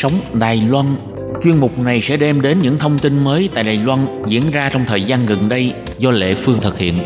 [0.00, 0.86] Sống Đài Loan
[1.42, 4.70] Chuyên mục này sẽ đem đến những thông tin mới tại Đài Loan diễn ra
[4.72, 6.98] trong thời gian gần đây do Lệ Phương thực hiện.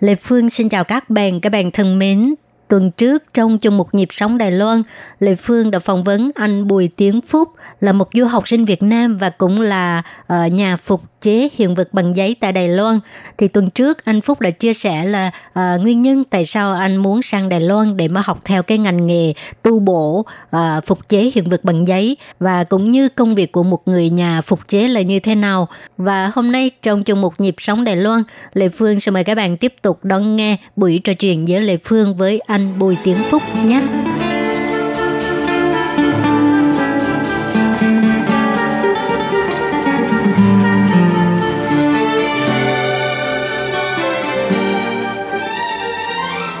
[0.00, 2.34] Lê Phương xin chào các bạn, các bạn thân mến.
[2.72, 4.82] Tuần trước trong chung một nhịp sống Đài Loan,
[5.20, 7.48] lệ Phương đã phỏng vấn anh Bùi Tiến Phúc
[7.80, 11.74] là một du học sinh Việt Nam và cũng là uh, nhà phục chế hiện
[11.74, 12.98] vật bằng giấy tại Đài Loan.
[13.38, 16.96] Thì tuần trước anh Phúc đã chia sẻ là uh, nguyên nhân tại sao anh
[16.96, 19.32] muốn sang Đài Loan để mà học theo cái ngành nghề
[19.62, 23.62] tu bổ uh, phục chế hiện vật bằng giấy và cũng như công việc của
[23.62, 25.68] một người nhà phục chế là như thế nào.
[25.96, 28.22] Và hôm nay trong chung một nhịp sống Đài Loan,
[28.54, 31.76] lệ Phương sẽ mời các bạn tiếp tục đón nghe buổi trò chuyện giữa lệ
[31.84, 33.82] Phương với anh Bùi Tiến Phúc nhé.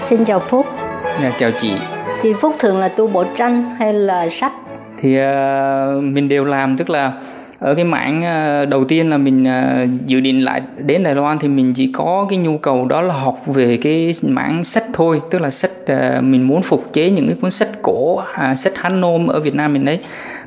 [0.02, 0.66] Xin chào Phúc.
[1.22, 1.72] Dạ, chào chị.
[2.22, 4.52] Chị Phúc thường là tu bổ tranh hay là sách?
[4.98, 7.12] Thì ờ, mình đều làm tức là
[7.62, 11.38] ở cái mảng ờ, đầu tiên là mình ờ, dự định lại đến Đài Loan
[11.38, 15.20] thì mình chỉ có cái nhu cầu đó là học về cái mảng sách thôi,
[15.30, 18.72] tức là sách ờ, mình muốn phục chế những cái cuốn sách cổ, à, sách
[18.76, 19.98] Hán nôm ở Việt Nam mình đấy.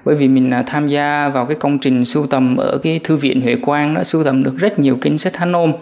[0.06, 3.16] Bởi vì mình à, tham gia vào cái công trình sưu tầm ở cái thư
[3.16, 5.74] viện Huệ Quang đó sưu tầm được rất nhiều kinh sách Hán nôm.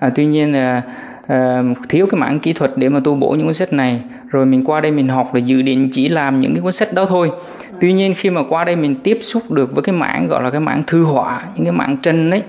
[0.00, 0.82] À, tuy nhiên là
[1.88, 4.00] thiếu cái mảng kỹ thuật để mà tu bổ những cuốn sách này.
[4.30, 6.92] Rồi mình qua đây mình học để dự định chỉ làm những cái cuốn sách
[6.92, 7.30] đó thôi.
[7.80, 10.50] Tuy nhiên khi mà qua đây mình tiếp xúc được với cái mảng gọi là
[10.50, 12.42] cái mảng thư họa, những cái mảng tranh ấy,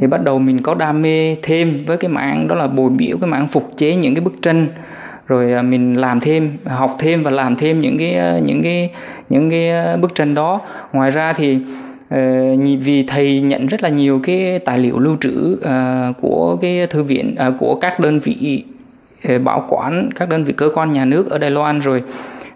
[0.00, 3.18] thì bắt đầu mình có đam mê thêm với cái mảng đó là bồi biểu,
[3.20, 4.66] cái mảng phục chế những cái bức tranh.
[5.26, 8.90] Rồi à, mình làm thêm, học thêm và làm thêm những cái ờ, những cái
[9.28, 10.60] những cái ờ, bức tranh đó.
[10.92, 11.58] Ngoài ra thì
[12.12, 12.18] Ờ,
[12.80, 17.02] vì thầy nhận rất là nhiều cái tài liệu lưu trữ ờ, của cái thư
[17.02, 18.64] viện ờ, của các đơn vị
[19.44, 22.02] bảo quản, các đơn vị cơ quan nhà nước ở Đài Loan rồi.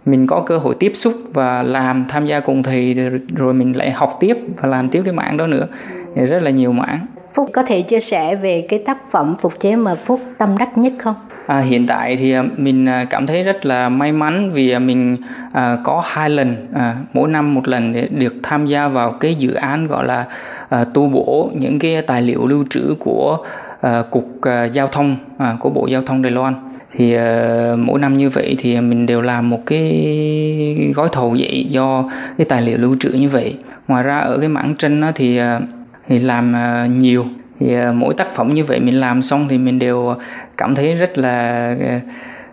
[0.07, 3.77] Mình có cơ hội tiếp xúc và làm, tham gia cùng thầy rồi- rồi mình
[3.77, 5.67] lại học tiếp và làm tiếp cái mảng đó nữa.
[6.15, 7.07] Thì rất là nhiều mảng.
[7.37, 10.79] Phúc có thể chia sẻ về cái tác phẩm phục chế mà Phúc tâm đắc
[10.79, 11.15] nhất không?
[11.47, 14.79] À, hiện tại thì à, mình à, cảm thấy rất là may mắn vì à,
[14.79, 15.17] mình
[15.53, 19.35] à, có hai lần à, mỗi năm một lần để được tham gia vào cái
[19.35, 20.25] dự án gọi là
[20.69, 23.39] à, tu bổ những cái tài liệu lưu trữ của
[23.81, 26.55] à, cục à, giao thông à, của bộ giao thông Đài Loan
[26.93, 31.67] thì à, mỗi năm như vậy thì mình đều làm một cái gói thầu vậy
[31.71, 33.55] do cái tài liệu lưu trữ như vậy
[33.89, 35.61] ngoài ra ở cái mảng tranh đó thì à,
[36.09, 37.25] thì làm à, nhiều
[37.61, 40.15] thì à, mỗi tác phẩm như vậy mình làm xong thì mình đều
[40.57, 41.77] cảm thấy rất là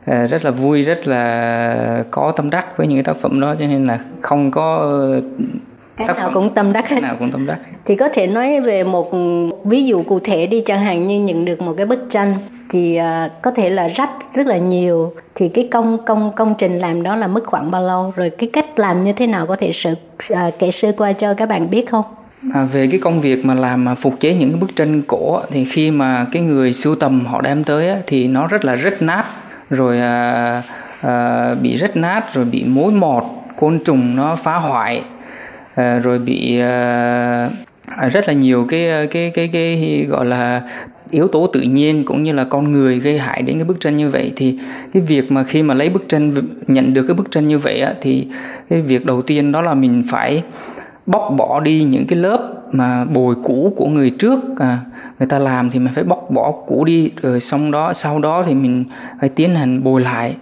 [0.06, 3.56] à, rất là vui rất là có tâm đắc với những cái tác phẩm đó
[3.60, 5.22] cho nên là không có ờ,
[5.98, 7.02] Cái tác nào cũng tâm đắc hết.
[7.02, 9.12] nào cũng tâm đắc Thì có thể nói về một
[9.64, 12.34] ví dụ cụ thể đi chẳng hạn như nhận được một cái bức tranh
[12.70, 13.00] thì
[13.42, 17.16] có thể là rách rất là nhiều thì cái công công công trình làm đó
[17.16, 19.94] là mất khoảng bao lâu rồi cái cách làm như thế nào có thể sự
[20.34, 22.04] à, kể sơ qua cho các bạn biết không?
[22.52, 25.42] À, về cái công việc mà làm mà phục chế những cái bức tranh cổ
[25.52, 28.76] thì khi mà cái người sưu tầm họ đem tới á, thì nó rất là
[28.76, 29.26] rách nát.
[29.70, 30.62] Rồi à,
[31.02, 33.24] à, bị rách nát rồi bị mối mọt
[33.60, 35.02] côn trùng nó phá hoại
[35.76, 37.50] à, rồi bị à,
[37.98, 40.62] à rất là nhiều cái à, cái cái cái gọi là
[41.10, 43.98] yếu tố tự nhiên cũng như là con người gây hại đến cái bức tranh
[43.98, 44.34] như vậy.
[44.36, 44.60] Thì
[44.94, 46.34] cái việc mà khi mà lấy bức tranh
[46.68, 48.28] nhận được cái bức tranh như vậy á, thì
[48.70, 50.44] cái việc đầu tiên đó là mình phải
[51.06, 54.40] bóc bỏ đi những cái lớp mà bồi cũ của người trước.
[54.60, 54.80] À,
[55.20, 58.44] người ta làm thì mình phải bóc bỏ cũ đi rồi xong đó sau đó
[58.44, 58.86] thì mình
[59.20, 60.36] phải tiến hành bồi lại.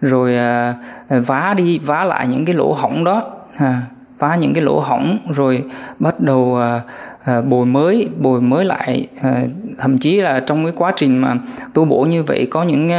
[0.00, 0.74] Rồi à,
[1.08, 3.22] vá đi vá lại những cái lỗ hỏng đó.
[3.56, 3.82] À,
[4.18, 5.64] vá những cái lỗ hỏng rồi
[5.98, 6.80] bắt đầu à,
[7.24, 9.08] à, bồi mới bồi mới lại.
[9.22, 9.42] À,
[9.78, 11.36] thậm chí là trong cái quá trình mà
[11.74, 12.90] tu bổ như vậy có những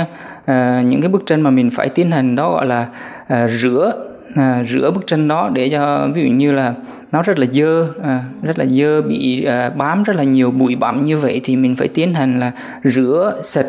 [0.46, 2.88] à, những cái bức tranh mà mình phải tiến hành đó gọi là
[3.28, 3.94] à, rửa
[4.36, 6.74] à, rửa bức tranh đó để cho ví dụ như là
[7.12, 10.76] nó rất là dơ à, rất là dơ bị à, bám rất là nhiều bụi
[10.76, 12.52] bặm như vậy thì mình phải tiến hành là
[12.84, 13.68] rửa sạch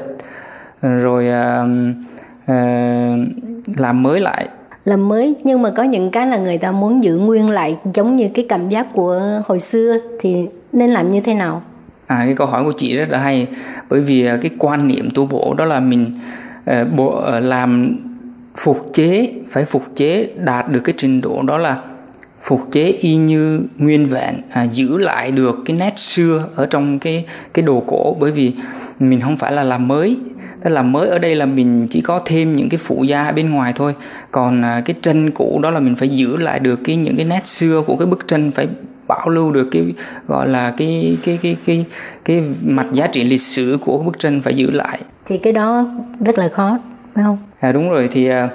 [0.83, 1.65] rồi à,
[2.47, 3.17] à,
[3.77, 4.49] làm mới lại.
[4.85, 8.17] Làm mới nhưng mà có những cái là người ta muốn giữ nguyên lại giống
[8.17, 11.63] như cái cảm giác của hồi xưa thì nên làm như thế nào?
[12.07, 13.47] À, cái câu hỏi của chị rất là hay
[13.91, 16.21] bởi vì à, cái quan niệm tu bổ đó là mình
[16.71, 17.97] uh, bộ uh, làm
[18.59, 21.83] phục chế phải phục chế đạt được cái trình độ đó là
[22.41, 26.99] phục chế y như nguyên vẹn à, giữ lại được cái nét xưa ở trong
[26.99, 28.17] cái cái đồ cổ.
[28.21, 28.53] Bởi vì
[28.99, 30.17] mình không phải là làm mới.
[30.63, 33.51] Tức là mới ở đây là mình chỉ có thêm những cái phụ gia bên
[33.51, 33.95] ngoài thôi.
[34.31, 37.25] Còn à, cái tranh cũ đó là mình phải giữ lại được cái những cái
[37.25, 38.69] nét xưa của cái bức tranh phải
[39.09, 39.83] bảo lưu được cái
[40.27, 41.85] gọi là cái cái cái cái
[42.25, 45.01] cái mặt giá trị lịch sử của bức tranh phải giữ lại.
[45.27, 45.87] Thì cái đó
[46.21, 46.79] rất là khó
[47.19, 47.39] phải không?
[47.61, 48.49] À, đúng rồi thì à,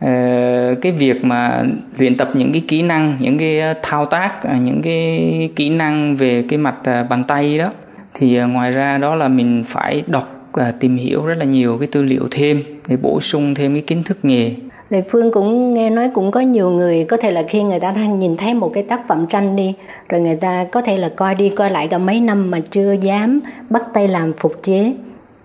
[0.00, 1.64] à, cái việc mà
[1.98, 6.16] luyện tập những cái kỹ năng những cái thao tác à, những cái kỹ năng
[6.16, 7.72] về cái mặt à, bàn tay đó
[8.14, 11.76] thì à, ngoài ra đó là mình phải đọc à, tìm hiểu rất là nhiều
[11.78, 14.54] cái tư liệu thêm để bổ sung thêm cái kiến thức nghề.
[14.88, 17.92] Lệ Phương cũng nghe nói cũng có nhiều người có thể là khi người ta
[17.92, 19.74] nhìn thấy một cái tác phẩm tranh đi
[20.08, 22.92] rồi người ta có thể là coi đi coi lại cả mấy năm mà chưa
[22.92, 23.40] dám
[23.70, 24.92] bắt tay làm phục chế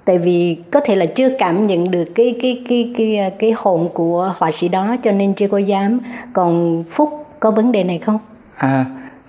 [0.08, 3.90] tại vì có thể là chưa cảm nhận được cái cái cái cái cái hồn
[3.94, 6.00] của họa sĩ đó cho nên chưa có dám
[6.34, 8.20] còn Phúc có vấn đề này không?
[8.58, 8.86] À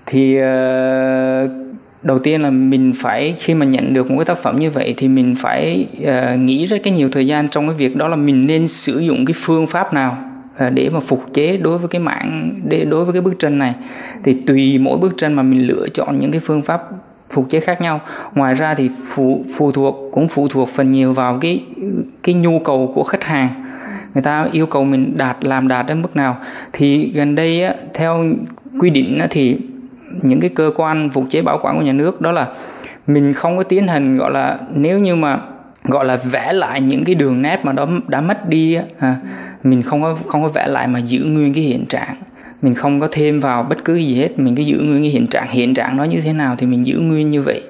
[0.06, 1.50] thì uh,
[2.02, 4.94] đầu tiên là mình phải khi mà nhận được một cái tác phẩm như vậy
[4.96, 8.16] thì mình phải uh, nghĩ rất cái nhiều thời gian trong cái việc đó là
[8.16, 10.16] mình nên sử dụng cái phương pháp nào
[10.66, 13.58] uh, để mà phục chế đối với cái mạng để đối với cái bức tranh
[13.58, 13.74] này
[14.24, 16.82] thì tùy mỗi bức tranh mà mình lựa chọn những cái phương pháp
[17.30, 18.00] phục chế khác nhau.
[18.34, 21.62] Ngoài ra thì phụ phụ thuộc cũng phụ thuộc phần nhiều vào cái
[22.22, 23.64] cái nhu cầu của khách hàng.
[24.14, 26.36] Người ta yêu cầu mình đạt làm đạt đến mức nào.
[26.72, 28.24] Thì gần đây á, theo
[28.80, 29.58] quy định á, thì
[30.22, 32.48] những cái cơ quan phục chế bảo quản của nhà nước đó là
[33.06, 35.40] mình không có tiến hành gọi là nếu như mà
[35.84, 39.16] gọi là vẽ lại những cái đường nét mà đó đã mất đi á, à,
[39.62, 42.14] mình không có không có vẽ lại mà giữ nguyên cái hiện trạng
[42.62, 44.38] mình không có thêm vào bất cứ gì hết.
[44.38, 45.48] Mình cứ giữ nguyên cái hiện trạng.
[45.48, 47.62] Hiện trạng nó như thế nào thì mình giữ nguyên như vậy.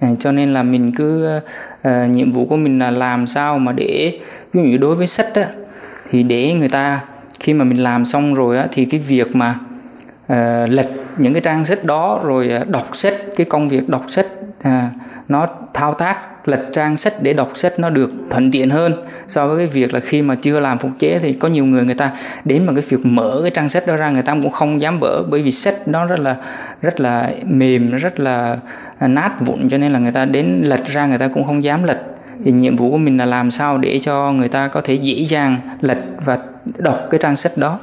[0.00, 3.72] À, cho nên là mình cứ uh, nhiệm vụ của mình là làm sao mà
[3.72, 4.18] để
[4.52, 5.46] ví dụ đối với sách á,
[6.10, 7.00] thì để người ta
[7.40, 9.54] khi mà mình làm xong rồi á, thì cái việc mà
[10.32, 14.06] uh, lật những cái trang sách đó rồi ờ, đọc sách cái công việc đọc
[14.08, 14.26] sách
[14.62, 14.90] à,
[15.28, 18.92] nó thao tác lật trang sách để đọc sách nó được thuận tiện hơn
[19.26, 21.84] so với cái việc là khi mà chưa làm phục chế thì có nhiều người
[21.84, 22.10] người ta
[22.44, 25.00] đến bằng cái việc mở cái trang sách đó ra người ta cũng không dám
[25.00, 26.36] mở bởi vì sách nó rất là
[26.82, 28.58] rất là mềm rất là
[28.98, 31.64] à, nát vụn cho nên là người ta đến lật ra người ta cũng không
[31.64, 32.02] dám lật.
[32.44, 35.14] Thì nhiệm vụ của mình là làm sao để cho người ta có thể dễ
[35.14, 36.38] dàng lật và
[36.78, 37.78] đọc cái trang sách đó.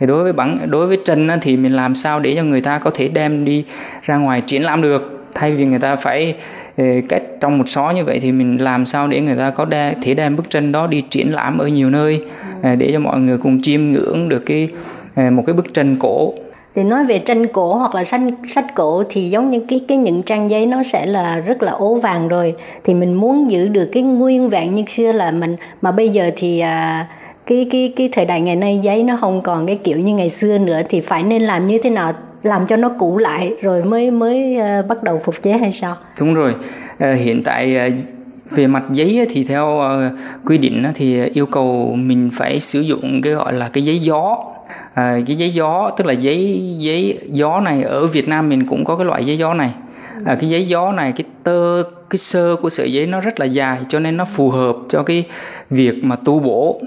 [0.00, 2.78] Thì đối với bản đối với tranh thì mình làm sao để cho người ta
[2.78, 3.64] có thể đem đi
[4.02, 5.15] ra ngoài triển lãm được?
[5.36, 6.34] Thay vì người ta phải
[6.76, 9.64] ờ, cách trong một xó như vậy thì mình làm sao để người ta có
[9.64, 12.20] đa, thể đem bức tranh đó đi triển lãm ở nhiều nơi
[12.62, 14.68] ờ, để cho mọi người cùng chiêm ngưỡng được cái
[15.14, 16.32] ờ, một cái bức tranh cổ.
[16.74, 19.98] Thì nói về tranh cổ hoặc là sách sách cổ thì giống như cái cái
[19.98, 22.54] những trang giấy nó sẽ là rất là ố vàng rồi.
[22.84, 26.30] Thì mình muốn giữ được cái nguyên vẹn như xưa là mình mà bây giờ
[26.36, 27.06] thì à,
[27.46, 30.30] cái cái cái thời đại ngày nay giấy nó không còn cái kiểu như ngày
[30.30, 33.84] xưa nữa thì phải nên làm như thế nào làm cho nó cũ lại rồi
[33.84, 35.96] mới mới uh, bắt đầu phục chế hay sao?
[36.20, 36.54] Đúng rồi.
[36.94, 37.94] Uh, hiện tại uh,
[38.50, 40.18] về mặt giấy thì theo uh,
[40.48, 44.38] quy định thì yêu cầu mình phải sử dụng cái gọi là cái giấy gió.
[44.94, 48.84] À, cái giấy gió tức là giấy giấy gió này ở Việt Nam mình cũng
[48.84, 49.70] có cái loại giấy gió này.
[50.24, 53.46] À, cái giấy gió này cái tơ cái sơ của sợi giấy nó rất là
[53.46, 55.24] dài cho nên nó phù hợp cho cái
[55.70, 56.80] việc mà tu bổ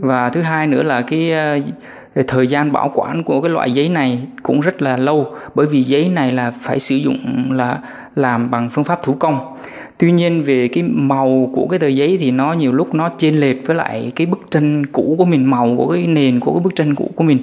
[0.00, 3.88] và thứ hai nữa là cái ờ, thời gian bảo quản của cái loại giấy
[3.88, 5.34] này cũng rất là lâu.
[5.54, 7.78] Bởi vì giấy này là phải sử dụng là
[8.16, 9.56] làm bằng phương pháp thủ công
[9.98, 13.40] tuy nhiên về cái màu của cái tờ giấy thì nó nhiều lúc nó chênh
[13.40, 16.60] lệch với lại cái bức tranh cũ của mình, màu của cái nền của cái
[16.60, 17.38] bức tranh cũ của mình.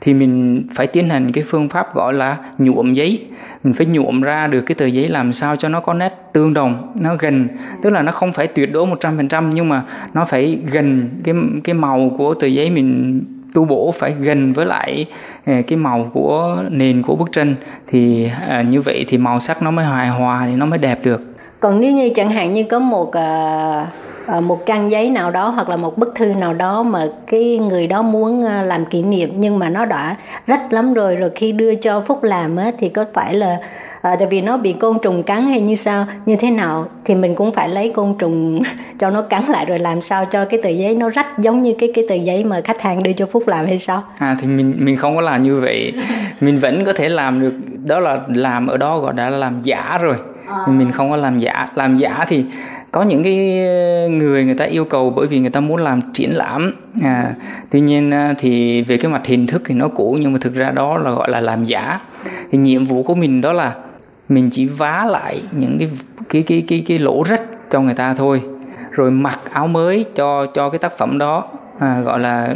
[0.00, 3.24] Thì mình phải tiến hành cái phương pháp gọi là nhuộm giấy.
[3.64, 6.54] Mình phải nhuộm ra được cái tờ giấy làm sao cho nó có nét tương
[6.54, 7.48] đồng, nó gần.
[7.82, 9.82] Tức là nó không phải tuyệt đối 100% nhưng mà
[10.14, 11.34] nó phải gần cái
[11.64, 13.20] cái màu của tờ giấy mình
[13.54, 15.06] tu bổ, phải gần với lại
[15.46, 17.54] ờ, cái màu của nền của bức tranh.
[17.86, 20.98] Thì à, như vậy thì màu sắc nó mới hài hòa, thì nó mới đẹp
[21.04, 21.35] được
[21.66, 25.68] còn nếu như chẳng hạn như có một uh, một trang giấy nào đó hoặc
[25.68, 29.32] là một bức thư nào đó mà cái người đó muốn ờ, làm kỷ niệm
[29.36, 32.88] nhưng mà nó đã rách lắm rồi rồi khi đưa cho Phúc làm á, thì
[32.88, 33.56] có phải là
[34.02, 37.14] à, tại vì nó bị côn trùng cắn hay như sao như thế nào thì
[37.14, 38.62] mình cũng phải lấy côn trùng
[38.98, 41.74] cho nó cắn lại rồi làm sao cho cái tờ giấy nó rách giống như
[41.78, 44.46] cái cái tờ giấy mà khách hàng đưa cho Phúc làm hay sao À thì
[44.46, 45.92] mình mình không có làm như vậy.
[46.40, 47.54] Mình vẫn có thể làm được
[47.86, 50.16] đó là làm ở đó gọi đã là làm giả rồi.
[50.66, 51.68] Mình không có làm giả.
[51.74, 52.44] Làm giả thì
[52.92, 53.34] có những cái
[54.08, 56.74] người người ta yêu cầu bởi vì người ta muốn làm triển lãm.
[57.02, 57.34] À
[57.70, 60.54] tuy nhiên à, thì về cái mặt hình thức thì nó cũ nhưng mà thực
[60.54, 62.00] ra đó là gọi là làm giả.
[62.50, 63.74] Thì nhiệm vụ của mình đó là
[64.28, 65.90] mình chỉ vá lại những cái
[66.28, 68.42] cái cái cái cái lỗ rách cho người ta thôi
[68.90, 72.54] rồi mặc áo mới cho cho cái tác phẩm đó à, gọi là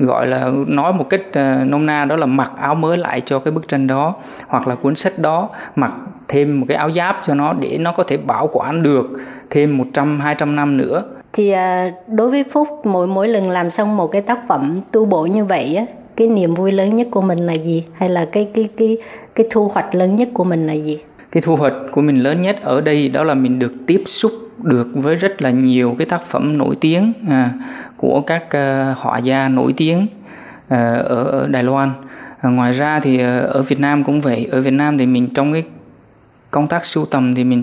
[0.00, 3.38] gọi là nói một cách uh, nôm na đó là mặc áo mới lại cho
[3.38, 4.14] cái bức tranh đó
[4.48, 5.92] hoặc là cuốn sách đó mặc
[6.28, 9.06] thêm một cái áo giáp cho nó để nó có thể bảo quản được
[9.50, 11.02] thêm 100 200 năm nữa.
[11.32, 15.04] Thì à, đối với Phúc mỗi mỗi lần làm xong một cái tác phẩm tu
[15.04, 15.84] bổ như vậy á
[16.16, 17.84] cái niềm vui lớn nhất của mình là gì?
[17.94, 18.96] Hay là cái cái cái
[19.34, 20.98] cái thu hoạch lớn nhất của mình là gì?
[21.32, 24.32] Cái thu hoạch của mình lớn nhất ở đây đó là mình được tiếp xúc
[24.62, 27.50] được với rất là nhiều cái tác phẩm nổi tiếng à,
[28.04, 30.08] của các ờ, uh, họa gia nổi tiếng uh,
[30.68, 31.90] ở, ở Đài Loan.
[32.40, 34.48] Ờ, ngoài ra thì uh, ở Việt Nam cũng vậy.
[34.50, 35.62] Ở Việt Nam thì mình trong cái
[36.50, 37.62] công tác sưu tầm thì mình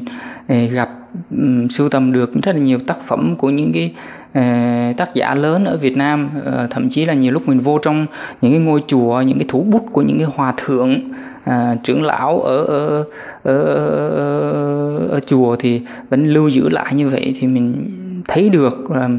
[0.53, 0.89] uh, gặp
[1.31, 3.93] um, sưu tầm được rất là nhiều tác phẩm của những cái
[4.29, 6.29] uh, tác giả lớn ở Việt Nam.
[6.37, 8.05] Uh, thậm chí là nhiều lúc mình vô trong
[8.41, 10.99] những cái ngôi chùa những cái thủ bút của những cái hòa thượng
[11.43, 13.03] à, trưởng lão ở ở,
[13.43, 13.63] ở
[14.03, 17.91] ở ở chùa thì vẫn lưu giữ lại như vậy thì mình
[18.27, 19.09] thấy được là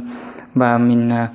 [0.54, 1.28] và mình à,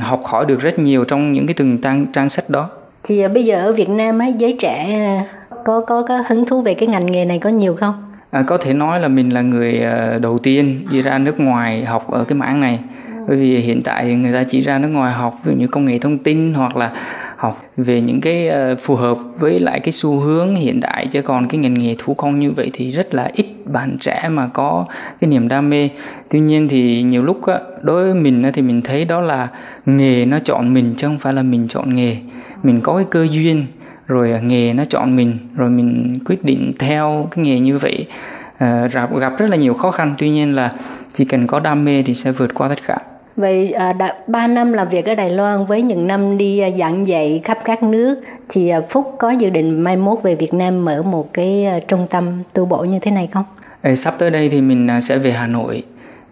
[0.00, 2.70] học hỏi được rất nhiều trong những cái từng trang trang sách đó.
[3.04, 5.24] Thì à, bây giờ ở Việt Nam á giới trẻ à,
[5.64, 7.94] có có có hứng thú về cái ngành nghề này có nhiều không?
[8.30, 9.82] À, có thể nói là mình là người
[10.20, 12.78] đầu tiên đi ra nước ngoài học ở cái mảng này.
[13.28, 15.66] Bởi vì hiện tại thì người ta chỉ ra nước ngoài học ví dụ như
[15.66, 16.92] công nghệ thông tin hoặc là
[17.38, 21.06] học về những cái ờ, phù hợp với lại cái xu hướng hiện đại.
[21.06, 24.28] Chứ còn cái ngành nghề thủ công như vậy thì rất là ít bạn trẻ
[24.30, 24.86] mà có
[25.20, 25.88] cái niềm đam mê.
[26.30, 29.48] Tuy nhiên thì nhiều lúc á, đối với mình á, thì mình thấy đó là
[29.86, 32.16] nghề nó chọn mình chứ không phải là mình chọn nghề.
[32.62, 33.66] Mình có cái cơ duyên
[34.06, 38.06] rồi à, nghề nó chọn mình rồi mình quyết định theo cái nghề như vậy.
[38.58, 40.14] À, gặp rất là nhiều khó khăn.
[40.18, 40.72] Tuy nhiên là
[41.12, 42.98] chỉ cần có đam mê thì sẽ vượt qua tất cả.
[43.38, 46.68] Vậy à, đã 3 năm làm việc ở Đài Loan với những năm đi à,
[46.78, 50.54] giảng dạy khắp các nước thì à, Phúc có dự định mai mốt về Việt
[50.54, 53.44] Nam mở một cái trung tâm tu bổ như thế này không?
[53.82, 55.82] Ê, sắp tới đây thì mình sẽ về Hà Nội.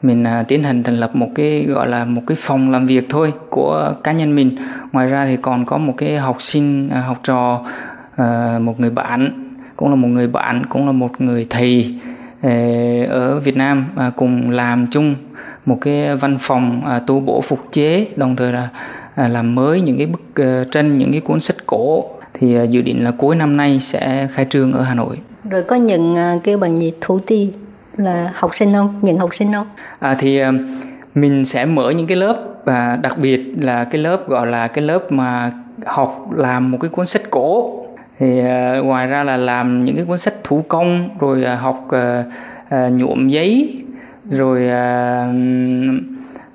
[0.02, 3.32] Mình tiến hành thành lập một cái gọi là một cái phòng làm việc thôi
[3.50, 4.57] của cá nhân mình.
[4.92, 7.64] Ngoài ra thì còn có một cái học sinh học trò
[8.61, 9.30] một người bạn
[9.76, 11.94] cũng là một người bạn cũng là một người thầy
[13.09, 13.86] ở Việt Nam
[14.16, 15.14] cùng làm chung
[15.67, 18.69] một cái văn phòng à, tu bổ phục chế đồng thời là
[19.14, 22.05] à, làm mới những cái bức ờ, tranh những cái cuốn sách cổ
[22.35, 25.19] thì à, dự định là cuối năm nay sẽ khai trương ở Hà Nội
[25.51, 27.49] Rồi có nhận à, kêu bằng gì thủ ti
[27.97, 29.01] là học sinh không?
[29.03, 29.67] Nhận học sinh không?
[29.99, 30.53] À, thì à,
[31.14, 34.85] mình sẽ mở những cái lớp và đặc biệt là cái lớp gọi là cái
[34.85, 35.53] lớp mà
[35.87, 37.83] học làm một cái cuốn sách cổ
[38.19, 41.87] thì à, ngoài ra là làm những cái cuốn sách thủ công rồi à, học
[41.91, 42.25] à,
[42.69, 43.83] à, nhuộm giấy
[44.31, 45.33] rồi à,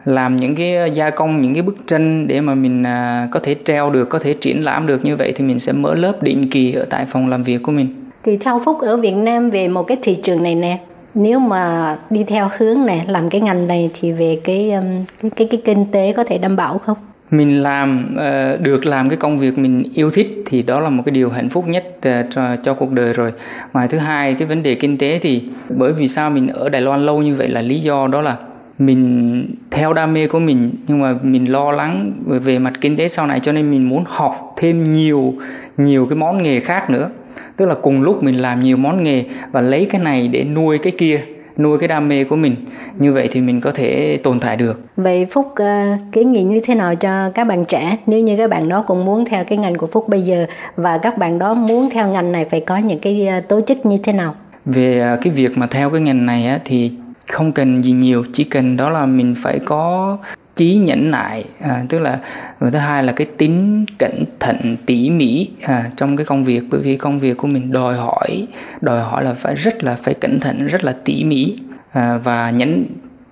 [0.06, 3.56] làm những cái gia công những cái bức tranh để mà mình à, có thể
[3.64, 6.50] treo được có thể triển lãm được như vậy thì mình sẽ mở lớp định
[6.52, 7.88] kỳ ở tại phòng làm việc của mình
[8.24, 10.80] Thì theo Phúc ở Việt Nam về một cái thị trường này nè
[11.14, 15.32] nếu mà đi theo hướng này làm cái ngành này thì về cái um, cái
[15.36, 16.98] cái, cái kinh tế có thể đảm bảo không?
[17.32, 21.04] Mình làm ờ, được làm cái công việc mình yêu thích thì đó là một
[21.06, 23.34] cái điều hạnh phúc nhất ờ, cho, cho cuộc đời rồi.
[23.74, 25.44] Ngoài thứ hai cái vấn đề kinh tế thì
[25.78, 28.38] bởi vì sao mình ở Đài Loan lâu như vậy là lý do đó là
[28.80, 32.98] mình theo đam mê của mình nhưng mà mình lo lắng về, về mặt kinh
[32.98, 35.34] tế sau này cho nên mình muốn học thêm nhiều
[35.78, 37.10] nhiều cái món nghề khác nữa.
[37.58, 40.78] Tức là cùng lúc mình làm nhiều món nghề và lấy cái này để nuôi
[40.78, 41.22] cái kia
[41.58, 42.56] nuôi cái đam mê của mình.
[43.00, 44.82] Như vậy thì mình có thể tồn tại được.
[44.96, 47.98] Vậy Phúc uh, kiến nghị như thế nào cho các bạn trẻ?
[48.06, 50.46] Nếu như các bạn đó cũng muốn theo cái ngành của Phúc bây giờ
[50.76, 53.86] và các bạn đó muốn theo ngành này phải có những cái uh, tố chất
[53.86, 54.36] như thế nào?
[54.66, 56.92] về à, cái việc mà theo cái ngành này á, thì
[57.28, 60.18] không cần gì nhiều chỉ cần đó là mình phải có
[60.56, 62.20] trí nhẫn nại à, tức là
[62.60, 66.64] và thứ hai là cái tính cẩn thận tỉ mỉ à, trong cái công việc.
[66.70, 68.48] Bởi vì công việc của mình đòi hỏi
[68.82, 71.58] đòi hỏi là phải rất là phải cẩn thận rất là tỉ mỉ
[71.92, 72.86] à, và nhẫn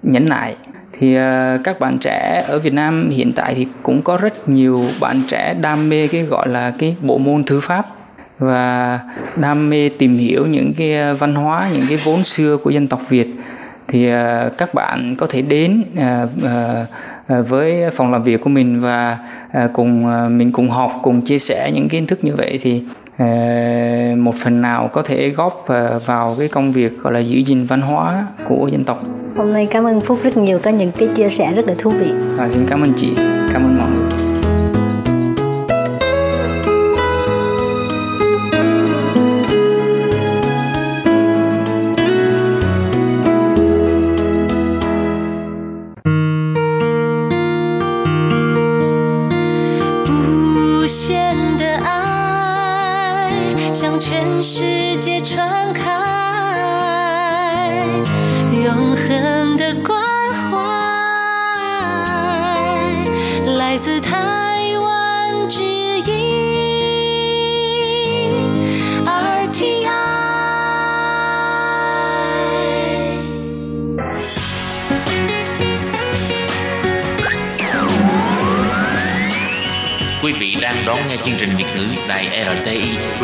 [0.04, 0.56] nhẫn nại.
[1.00, 4.86] Thì à, các bạn trẻ ở Việt Nam hiện tại thì cũng có rất nhiều
[5.00, 7.86] bạn trẻ đam mê cái gọi là cái bộ môn thư pháp
[8.40, 9.00] và
[9.42, 13.02] đam mê tìm hiểu những cái văn hóa những cái vốn xưa của dân tộc
[13.10, 13.28] Việt.
[13.88, 16.86] Thì à, các bạn có thể đến à, à,
[17.30, 19.18] với phòng làm việc của mình và
[19.52, 22.84] à, cùng à, mình cùng học cùng chia sẻ những kiến thức như vậy thì
[23.18, 27.38] à, một phần nào có thể góp à, vào cái công việc gọi là giữ
[27.38, 29.04] gìn văn hóa của dân tộc.
[29.38, 31.90] Hôm nay cảm ơn Phúc rất nhiều có những cái chia sẻ rất là thú
[31.90, 32.12] vị.
[32.36, 33.10] và xin cảm ơn chị.
[33.54, 34.29] Cảm ơn mọi người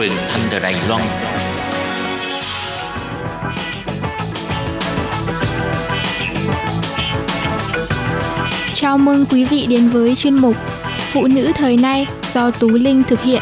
[0.05, 1.01] Truyền thanh từ Đài Loan.
[8.75, 10.55] Chào mừng quý vị đến với chuyên mục
[10.99, 13.41] Phụ nữ thời nay do Tú Linh thực hiện.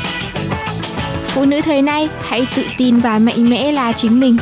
[1.27, 4.37] Phụ nữ thời nay, hãy tự tin và mạnh mẽ là chính mình.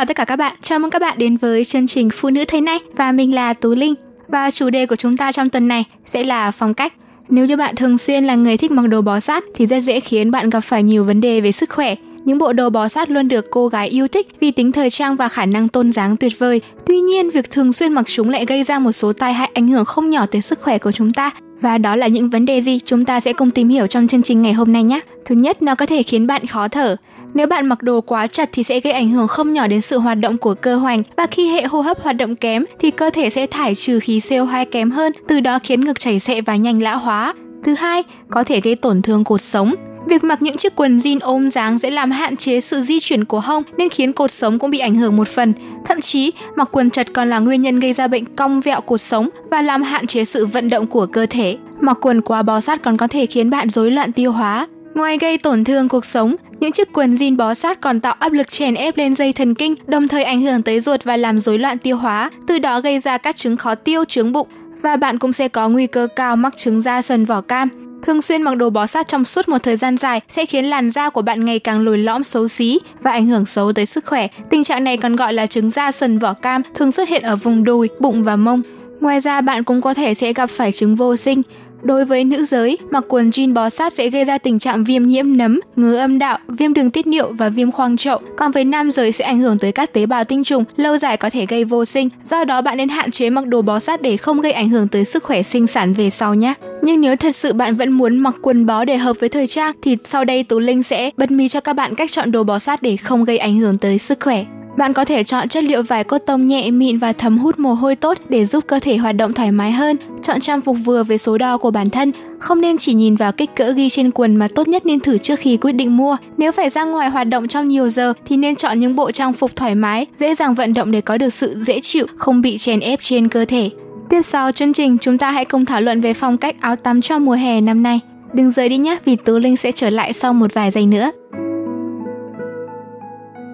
[0.00, 0.56] Chào tất cả các bạn.
[0.62, 3.52] Chào mừng các bạn đến với chương trình Phụ nữ thế này và mình là
[3.52, 3.94] Tú Linh.
[4.28, 6.92] Và chủ đề của chúng ta trong tuần này sẽ là phong cách.
[7.28, 10.00] Nếu như bạn thường xuyên là người thích mặc đồ bó sát thì rất dễ
[10.00, 11.94] khiến bạn gặp phải nhiều vấn đề về sức khỏe.
[12.24, 15.16] Những bộ đồ bó sát luôn được cô gái yêu thích vì tính thời trang
[15.16, 16.60] và khả năng tôn dáng tuyệt vời.
[16.86, 19.68] Tuy nhiên, việc thường xuyên mặc chúng lại gây ra một số tai hại ảnh
[19.68, 21.30] hưởng không nhỏ tới sức khỏe của chúng ta.
[21.60, 24.22] Và đó là những vấn đề gì chúng ta sẽ cùng tìm hiểu trong chương
[24.22, 25.00] trình ngày hôm nay nhé.
[25.24, 26.96] Thứ nhất, nó có thể khiến bạn khó thở.
[27.34, 29.98] Nếu bạn mặc đồ quá chặt thì sẽ gây ảnh hưởng không nhỏ đến sự
[29.98, 33.10] hoạt động của cơ hoành và khi hệ hô hấp hoạt động kém thì cơ
[33.10, 36.56] thể sẽ thải trừ khí CO2 kém hơn, từ đó khiến ngực chảy xệ và
[36.56, 37.34] nhanh lão hóa.
[37.64, 39.74] Thứ hai, có thể gây tổn thương cột sống.
[40.06, 43.24] Việc mặc những chiếc quần jean ôm dáng sẽ làm hạn chế sự di chuyển
[43.24, 45.52] của hông nên khiến cột sống cũng bị ảnh hưởng một phần.
[45.84, 49.00] Thậm chí, mặc quần chật còn là nguyên nhân gây ra bệnh cong vẹo cột
[49.00, 51.56] sống và làm hạn chế sự vận động của cơ thể.
[51.80, 54.66] Mặc quần quá bó sát còn có thể khiến bạn rối loạn tiêu hóa.
[54.94, 58.32] Ngoài gây tổn thương cuộc sống, những chiếc quần jean bó sát còn tạo áp
[58.32, 61.40] lực chèn ép lên dây thần kinh, đồng thời ảnh hưởng tới ruột và làm
[61.40, 64.48] rối loạn tiêu hóa, từ đó gây ra các chứng khó tiêu, chứng bụng
[64.82, 67.68] và bạn cũng sẽ có nguy cơ cao mắc chứng da sần vỏ cam.
[68.02, 70.90] Thường xuyên mặc đồ bó sát trong suốt một thời gian dài sẽ khiến làn
[70.90, 74.06] da của bạn ngày càng lồi lõm xấu xí và ảnh hưởng xấu tới sức
[74.06, 74.28] khỏe.
[74.50, 77.36] Tình trạng này còn gọi là chứng da sần vỏ cam, thường xuất hiện ở
[77.36, 78.62] vùng đùi, bụng và mông.
[79.00, 81.42] Ngoài ra bạn cũng có thể sẽ gặp phải chứng vô sinh.
[81.82, 85.02] Đối với nữ giới, mặc quần jean bó sát sẽ gây ra tình trạng viêm
[85.02, 88.18] nhiễm nấm, ngứa âm đạo, viêm đường tiết niệu và viêm khoang chậu.
[88.36, 91.16] Còn với nam giới sẽ ảnh hưởng tới các tế bào tinh trùng, lâu dài
[91.16, 92.08] có thể gây vô sinh.
[92.24, 94.88] Do đó bạn nên hạn chế mặc đồ bó sát để không gây ảnh hưởng
[94.88, 96.54] tới sức khỏe sinh sản về sau nhé.
[96.82, 99.72] Nhưng nếu thật sự bạn vẫn muốn mặc quần bó để hợp với thời trang
[99.82, 102.58] thì sau đây Tú Linh sẽ bật mí cho các bạn cách chọn đồ bó
[102.58, 104.44] sát để không gây ảnh hưởng tới sức khỏe.
[104.76, 107.96] Bạn có thể chọn chất liệu vải cotton nhẹ mịn và thấm hút mồ hôi
[107.96, 109.96] tốt để giúp cơ thể hoạt động thoải mái hơn.
[110.22, 112.12] Chọn trang phục vừa với số đo của bản thân.
[112.38, 115.18] Không nên chỉ nhìn vào kích cỡ ghi trên quần mà tốt nhất nên thử
[115.18, 116.16] trước khi quyết định mua.
[116.36, 119.32] Nếu phải ra ngoài hoạt động trong nhiều giờ thì nên chọn những bộ trang
[119.32, 122.58] phục thoải mái, dễ dàng vận động để có được sự dễ chịu, không bị
[122.58, 123.70] chèn ép trên cơ thể.
[124.08, 127.00] Tiếp sau chương trình, chúng ta hãy cùng thảo luận về phong cách áo tắm
[127.00, 128.00] cho mùa hè năm nay.
[128.32, 131.10] Đừng rời đi nhé vì Tú Linh sẽ trở lại sau một vài giây nữa.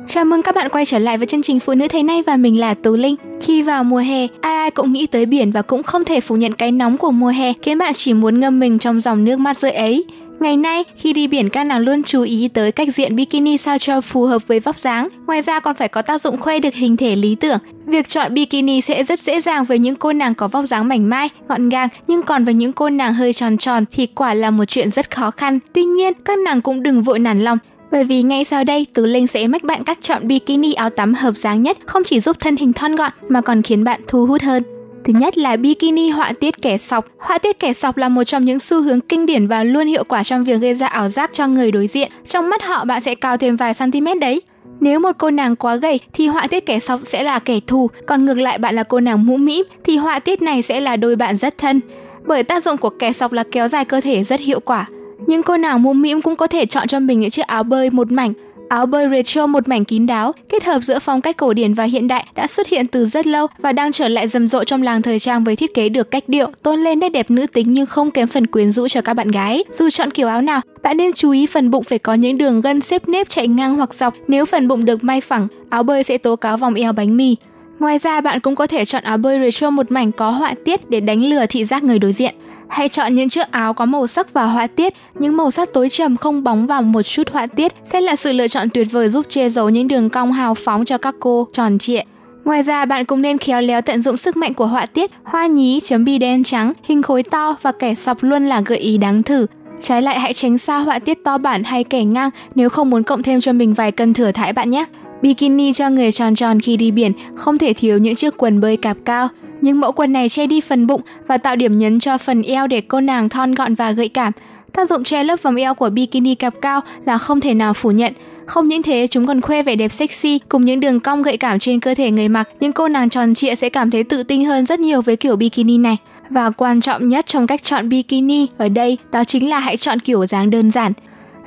[0.08, 2.36] Chào mừng các bạn quay trở lại với chương trình Phụ nữ thế này và
[2.36, 3.16] mình là Tú Linh.
[3.40, 6.36] Khi vào mùa hè, ai ai cũng nghĩ tới biển và cũng không thể phủ
[6.36, 9.38] nhận cái nóng của mùa hè khiến bạn chỉ muốn ngâm mình trong dòng nước
[9.38, 10.04] mát rượi ấy.
[10.40, 13.78] Ngày nay, khi đi biển các nàng luôn chú ý tới cách diện bikini sao
[13.78, 15.08] cho phù hợp với vóc dáng.
[15.26, 17.58] Ngoài ra còn phải có tác dụng khoe được hình thể lý tưởng.
[17.86, 21.10] Việc chọn bikini sẽ rất dễ dàng với những cô nàng có vóc dáng mảnh
[21.10, 24.50] mai, gọn gàng, nhưng còn với những cô nàng hơi tròn tròn thì quả là
[24.50, 25.58] một chuyện rất khó khăn.
[25.72, 27.58] Tuy nhiên, các nàng cũng đừng vội nản lòng.
[27.90, 31.14] Bởi vì ngay sau đây, Tú Linh sẽ mách bạn cách chọn bikini áo tắm
[31.14, 34.26] hợp dáng nhất, không chỉ giúp thân hình thon gọn mà còn khiến bạn thu
[34.26, 34.62] hút hơn.
[35.04, 37.06] Thứ nhất là bikini họa tiết kẻ sọc.
[37.18, 40.04] Họa tiết kẻ sọc là một trong những xu hướng kinh điển và luôn hiệu
[40.04, 42.12] quả trong việc gây ra ảo giác cho người đối diện.
[42.24, 44.40] Trong mắt họ bạn sẽ cao thêm vài cm đấy.
[44.80, 47.90] Nếu một cô nàng quá gầy thì họa tiết kẻ sọc sẽ là kẻ thù,
[48.06, 50.96] còn ngược lại bạn là cô nàng mũ mĩm thì họa tiết này sẽ là
[50.96, 51.80] đôi bạn rất thân.
[52.24, 54.86] Bởi tác dụng của kẻ sọc là kéo dài cơ thể rất hiệu quả.
[55.26, 57.90] Những cô nàng mũm mĩm cũng có thể chọn cho mình những chiếc áo bơi
[57.90, 58.32] một mảnh
[58.68, 61.84] Áo bơi retro một mảnh kín đáo, kết hợp giữa phong cách cổ điển và
[61.84, 64.82] hiện đại đã xuất hiện từ rất lâu và đang trở lại rầm rộ trong
[64.82, 67.70] làng thời trang với thiết kế được cách điệu, tôn lên nét đẹp nữ tính
[67.70, 69.64] nhưng không kém phần quyến rũ cho các bạn gái.
[69.72, 72.60] Dù chọn kiểu áo nào, bạn nên chú ý phần bụng phải có những đường
[72.60, 74.14] gân xếp nếp chạy ngang hoặc dọc.
[74.28, 77.36] Nếu phần bụng được may phẳng, áo bơi sẽ tố cáo vòng eo bánh mì.
[77.78, 80.90] Ngoài ra, bạn cũng có thể chọn áo bơi retro một mảnh có họa tiết
[80.90, 82.34] để đánh lừa thị giác người đối diện.
[82.68, 85.88] Hãy chọn những chiếc áo có màu sắc và họa tiết, những màu sắc tối
[85.88, 89.08] trầm không bóng vào một chút họa tiết sẽ là sự lựa chọn tuyệt vời
[89.08, 92.00] giúp che giấu những đường cong hào phóng cho các cô tròn trịa.
[92.44, 95.46] Ngoài ra, bạn cũng nên khéo léo tận dụng sức mạnh của họa tiết, hoa
[95.46, 98.98] nhí, chấm bi đen trắng, hình khối to và kẻ sọc luôn là gợi ý
[98.98, 99.46] đáng thử.
[99.80, 103.02] Trái lại hãy tránh xa họa tiết to bản hay kẻ ngang nếu không muốn
[103.02, 104.84] cộng thêm cho mình vài cân thừa thải bạn nhé.
[105.22, 108.76] Bikini cho người tròn tròn khi đi biển không thể thiếu những chiếc quần bơi
[108.76, 109.28] cạp cao.
[109.60, 112.66] Nhưng mẫu quần này che đi phần bụng và tạo điểm nhấn cho phần eo
[112.66, 114.32] để cô nàng thon gọn và gợi cảm.
[114.72, 117.90] Tác dụng che lớp vòng eo của bikini cạp cao là không thể nào phủ
[117.90, 118.12] nhận.
[118.46, 121.58] Không những thế, chúng còn khoe vẻ đẹp sexy cùng những đường cong gợi cảm
[121.58, 122.48] trên cơ thể người mặc.
[122.60, 125.36] Những cô nàng tròn trịa sẽ cảm thấy tự tin hơn rất nhiều với kiểu
[125.36, 125.96] bikini này.
[126.30, 130.00] Và quan trọng nhất trong cách chọn bikini ở đây đó chính là hãy chọn
[130.00, 130.92] kiểu dáng đơn giản.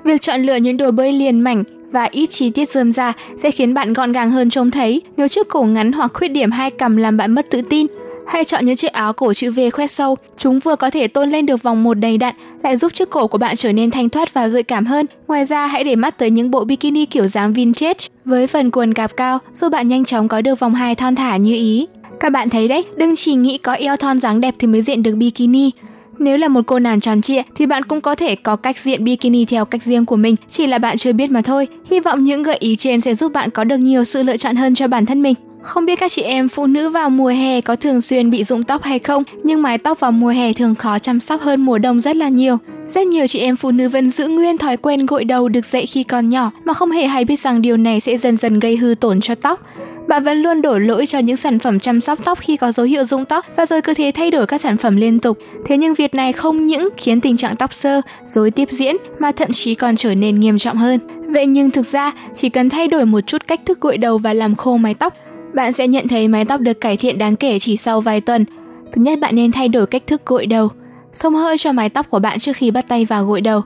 [0.03, 3.51] Việc chọn lựa những đồ bơi liền mảnh và ít chi tiết rơm ra sẽ
[3.51, 6.71] khiến bạn gọn gàng hơn trông thấy nếu chiếc cổ ngắn hoặc khuyết điểm hai
[6.71, 7.87] cằm làm bạn mất tự tin.
[8.27, 11.29] Hay chọn những chiếc áo cổ chữ V khoét sâu, chúng vừa có thể tôn
[11.29, 14.09] lên được vòng một đầy đặn, lại giúp chiếc cổ của bạn trở nên thanh
[14.09, 15.05] thoát và gợi cảm hơn.
[15.27, 18.93] Ngoài ra, hãy để mắt tới những bộ bikini kiểu dáng vintage với phần quần
[18.93, 21.87] cạp cao, giúp bạn nhanh chóng có được vòng hai thon thả như ý.
[22.19, 25.03] Các bạn thấy đấy, đừng chỉ nghĩ có eo thon dáng đẹp thì mới diện
[25.03, 25.71] được bikini.
[26.19, 29.03] Nếu là một cô nàng tròn trịa thì bạn cũng có thể có cách diện
[29.03, 31.67] bikini theo cách riêng của mình, chỉ là bạn chưa biết mà thôi.
[31.91, 34.55] Hy vọng những gợi ý trên sẽ giúp bạn có được nhiều sự lựa chọn
[34.55, 35.35] hơn cho bản thân mình.
[35.61, 38.63] Không biết các chị em phụ nữ vào mùa hè có thường xuyên bị rụng
[38.63, 41.77] tóc hay không, nhưng mái tóc vào mùa hè thường khó chăm sóc hơn mùa
[41.77, 42.57] đông rất là nhiều.
[42.85, 45.85] Rất nhiều chị em phụ nữ vẫn giữ nguyên thói quen gội đầu được dậy
[45.85, 48.77] khi còn nhỏ mà không hề hay biết rằng điều này sẽ dần dần gây
[48.77, 49.61] hư tổn cho tóc.
[50.07, 52.85] Bạn vẫn luôn đổ lỗi cho những sản phẩm chăm sóc tóc khi có dấu
[52.85, 55.37] hiệu rụng tóc và rồi cứ thế thay đổi các sản phẩm liên tục.
[55.65, 59.31] Thế nhưng việc này không những khiến tình trạng tóc sơ, rối tiếp diễn mà
[59.31, 60.99] thậm chí còn trở nên nghiêm trọng hơn.
[61.27, 64.33] Vậy nhưng thực ra chỉ cần thay đổi một chút cách thức gội đầu và
[64.33, 65.13] làm khô mái tóc,
[65.53, 68.45] bạn sẽ nhận thấy mái tóc được cải thiện đáng kể chỉ sau vài tuần.
[68.91, 70.69] Thứ nhất bạn nên thay đổi cách thức gội đầu.
[71.13, 73.61] Xông hơi cho mái tóc của bạn trước khi bắt tay vào gội đầu.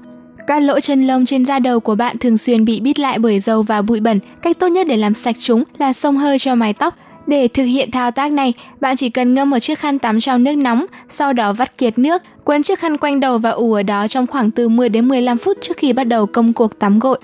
[0.47, 3.39] Các lỗ chân lông trên da đầu của bạn thường xuyên bị bít lại bởi
[3.39, 4.19] dầu và bụi bẩn.
[4.41, 6.95] Cách tốt nhất để làm sạch chúng là xông hơi cho mái tóc.
[7.27, 10.43] Để thực hiện thao tác này, bạn chỉ cần ngâm một chiếc khăn tắm trong
[10.43, 13.83] nước nóng, sau đó vắt kiệt nước, quấn chiếc khăn quanh đầu và ủ ở
[13.83, 16.99] đó trong khoảng từ 10 đến 15 phút trước khi bắt đầu công cuộc tắm
[16.99, 17.19] gội.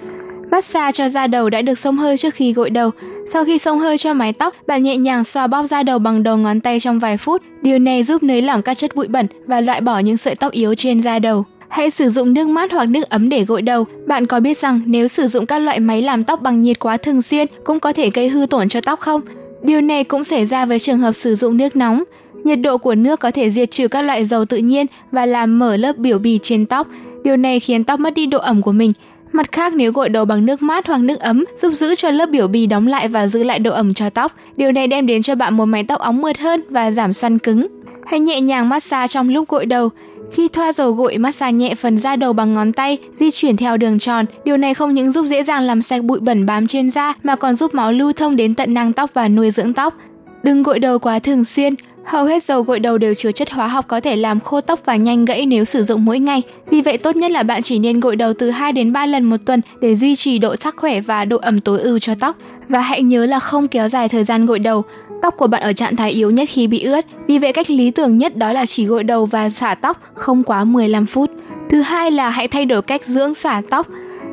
[0.52, 2.92] Massage cho da đầu đã được xông hơi trước khi gội đầu.
[3.26, 6.24] Sau khi xông hơi cho mái tóc, bạn nhẹ nhàng xoa bóp da đầu bằng
[6.24, 7.42] đầu ngón tay trong vài phút.
[7.62, 10.52] Điều này giúp nới lỏng các chất bụi bẩn và loại bỏ những sợi tóc
[10.52, 11.46] yếu trên da đầu.
[11.70, 13.86] Hãy sử dụng nước mát hoặc nước ấm để gội đầu.
[14.08, 16.98] Bạn có biết rằng nếu sử dụng các loại máy làm tóc bằng nhiệt quá
[16.98, 19.22] thường xuyên cũng có thể gây hư tổn cho tóc không?
[19.64, 22.04] Điều này cũng xảy ra với trường hợp sử dụng nước nóng.
[22.44, 25.60] Nhiệt độ của nước có thể diệt trừ các loại dầu tự nhiên và làm
[25.60, 26.88] mở lớp biểu bì trên tóc.
[27.24, 28.94] Điều này khiến tóc mất đi độ ẩm của mình.
[29.32, 32.30] Mặt khác, nếu gội đầu bằng nước mát hoặc nước ấm giúp giữ cho lớp
[32.30, 34.32] biểu bì đóng lại và giữ lại độ ẩm cho tóc.
[34.56, 37.40] Điều này đem đến cho bạn một mái tóc óng mượt hơn và giảm săn
[37.40, 37.68] cứng.
[38.06, 39.90] Hãy nhẹ nhàng massage trong lúc gội đầu.
[40.32, 43.78] Khi thoa dầu gội, massage nhẹ phần da đầu bằng ngón tay, di chuyển theo
[43.78, 44.26] đường tròn.
[44.46, 47.36] Điều này không những giúp dễ dàng làm sạch bụi bẩn bám trên da mà
[47.36, 49.98] còn giúp máu lưu thông đến tận nang tóc và nuôi dưỡng tóc.
[50.44, 51.76] Đừng gội đầu quá thường xuyên.
[52.10, 54.80] Hầu hết dầu gội đầu đều chứa chất hóa học có thể làm khô tóc
[54.86, 56.42] và nhanh gãy nếu sử dụng mỗi ngày.
[56.70, 59.24] Vì vậy tốt nhất là bạn chỉ nên gội đầu từ 2 đến 3 lần
[59.24, 62.36] một tuần để duy trì độ sắc khỏe và độ ẩm tối ưu cho tóc.
[62.70, 64.84] Và hãy nhớ là không kéo dài thời gian gội đầu.
[65.22, 67.92] Tóc của bạn ở trạng thái yếu nhất khi bị ướt, vì vậy cách lý
[67.92, 71.32] tưởng nhất đó là chỉ gội đầu và xả tóc không quá 15 phút.
[71.70, 73.88] Thứ hai là hãy thay đổi cách dưỡng xả tóc.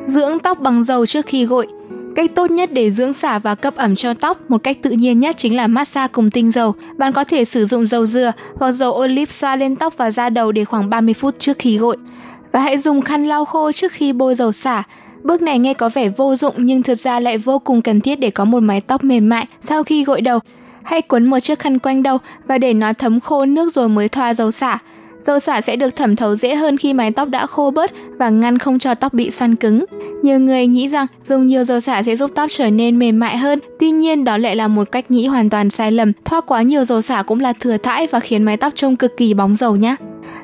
[0.05, 1.67] Dưỡng tóc bằng dầu trước khi gội.
[2.17, 5.19] Cách tốt nhất để dưỡng xả và cấp ẩm cho tóc một cách tự nhiên
[5.19, 6.73] nhất chính là massage cùng tinh dầu.
[6.97, 10.29] Bạn có thể sử dụng dầu dừa hoặc dầu olive xoa lên tóc và da
[10.29, 11.97] đầu để khoảng 30 phút trước khi gội.
[12.51, 14.83] Và hãy dùng khăn lau khô trước khi bôi dầu xả.
[15.23, 18.19] Bước này nghe có vẻ vô dụng nhưng thực ra lại vô cùng cần thiết
[18.19, 20.39] để có một mái tóc mềm mại sau khi gội đầu.
[20.83, 24.09] Hãy quấn một chiếc khăn quanh đầu và để nó thấm khô nước rồi mới
[24.09, 24.79] thoa dầu xả.
[25.27, 28.29] Dầu xả sẽ được thẩm thấu dễ hơn khi mái tóc đã khô bớt và
[28.29, 29.85] ngăn không cho tóc bị xoăn cứng.
[30.23, 33.37] Nhiều người nghĩ rằng dùng nhiều dầu xả sẽ giúp tóc trở nên mềm mại
[33.37, 36.11] hơn, tuy nhiên đó lại là một cách nghĩ hoàn toàn sai lầm.
[36.25, 39.17] Thoa quá nhiều dầu xả cũng là thừa thãi và khiến mái tóc trông cực
[39.17, 39.95] kỳ bóng dầu nhé.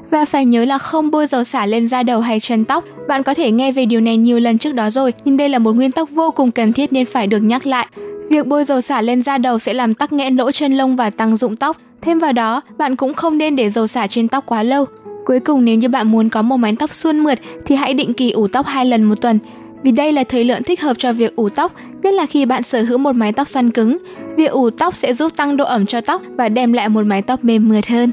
[0.09, 2.83] Và phải nhớ là không bôi dầu xả lên da đầu hay chân tóc.
[3.07, 5.59] Bạn có thể nghe về điều này nhiều lần trước đó rồi, nhưng đây là
[5.59, 7.87] một nguyên tắc vô cùng cần thiết nên phải được nhắc lại.
[8.29, 11.09] Việc bôi dầu xả lên da đầu sẽ làm tắc nghẽn lỗ chân lông và
[11.09, 11.77] tăng rụng tóc.
[12.03, 14.85] Thêm vào đó, bạn cũng không nên để dầu xả trên tóc quá lâu.
[15.25, 18.13] Cuối cùng nếu như bạn muốn có một mái tóc suôn mượt thì hãy định
[18.13, 19.39] kỳ ủ tóc hai lần một tuần.
[19.83, 21.71] vì đây là thời lượng thích hợp cho việc ủ tóc,
[22.03, 23.97] nhất là khi bạn sở hữu một mái tóc xoăn cứng.
[24.37, 27.21] Việc ủ tóc sẽ giúp tăng độ ẩm cho tóc và đem lại một mái
[27.21, 28.11] tóc mềm mượt hơn.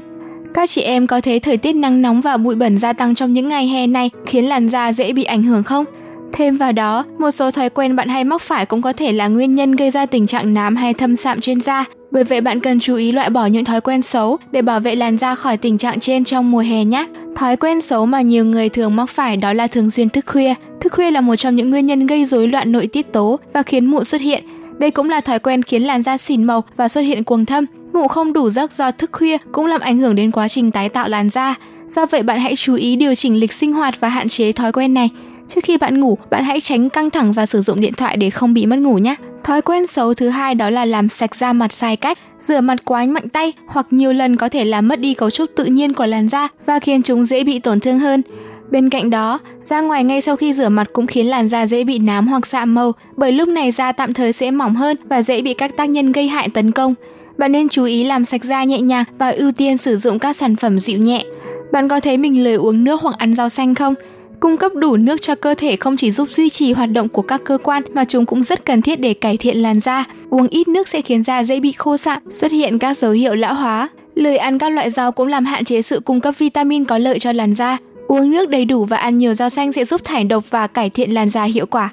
[0.53, 3.33] Các chị em có thấy thời tiết nắng nóng và bụi bẩn gia tăng trong
[3.33, 5.85] những ngày hè này khiến làn da dễ bị ảnh hưởng không?
[6.33, 9.27] Thêm vào đó, một số thói quen bạn hay mắc phải cũng có thể là
[9.27, 11.85] nguyên nhân gây ra tình trạng nám hay thâm sạm trên da.
[12.11, 14.95] Bởi vậy bạn cần chú ý loại bỏ những thói quen xấu để bảo vệ
[14.95, 17.07] làn da khỏi tình trạng trên trong mùa hè nhé.
[17.35, 20.53] Thói quen xấu mà nhiều người thường mắc phải đó là thường xuyên thức khuya.
[20.79, 23.63] Thức khuya là một trong những nguyên nhân gây rối loạn nội tiết tố và
[23.63, 24.43] khiến mụn xuất hiện.
[24.77, 27.65] Đây cũng là thói quen khiến làn da xỉn màu và xuất hiện cuồng thâm.
[27.93, 30.89] Ngủ không đủ giấc do thức khuya cũng làm ảnh hưởng đến quá trình tái
[30.89, 31.55] tạo làn da.
[31.87, 34.71] Do vậy bạn hãy chú ý điều chỉnh lịch sinh hoạt và hạn chế thói
[34.71, 35.09] quen này.
[35.55, 38.29] Trước khi bạn ngủ, bạn hãy tránh căng thẳng và sử dụng điện thoại để
[38.29, 39.15] không bị mất ngủ nhé.
[39.43, 42.17] Thói quen xấu thứ hai đó là làm sạch da mặt sai cách.
[42.41, 45.49] Rửa mặt quá mạnh tay hoặc nhiều lần có thể làm mất đi cấu trúc
[45.55, 48.21] tự nhiên của làn da và khiến chúng dễ bị tổn thương hơn.
[48.69, 51.83] Bên cạnh đó, ra ngoài ngay sau khi rửa mặt cũng khiến làn da dễ
[51.83, 55.21] bị nám hoặc sạm màu, bởi lúc này da tạm thời sẽ mỏng hơn và
[55.21, 56.93] dễ bị các tác nhân gây hại tấn công.
[57.37, 60.35] Bạn nên chú ý làm sạch da nhẹ nhàng và ưu tiên sử dụng các
[60.35, 61.23] sản phẩm dịu nhẹ.
[61.71, 63.93] Bạn có thấy mình lười uống nước hoặc ăn rau xanh không?
[64.41, 67.21] Cung cấp đủ nước cho cơ thể không chỉ giúp duy trì hoạt động của
[67.21, 70.05] các cơ quan mà chúng cũng rất cần thiết để cải thiện làn da.
[70.29, 73.35] Uống ít nước sẽ khiến da dễ bị khô sạm, xuất hiện các dấu hiệu
[73.35, 73.89] lão hóa.
[74.15, 77.19] Lười ăn các loại rau cũng làm hạn chế sự cung cấp vitamin có lợi
[77.19, 77.77] cho làn da.
[78.07, 80.89] Uống nước đầy đủ và ăn nhiều rau xanh sẽ giúp thải độc và cải
[80.89, 81.89] thiện làn da hiệu quả.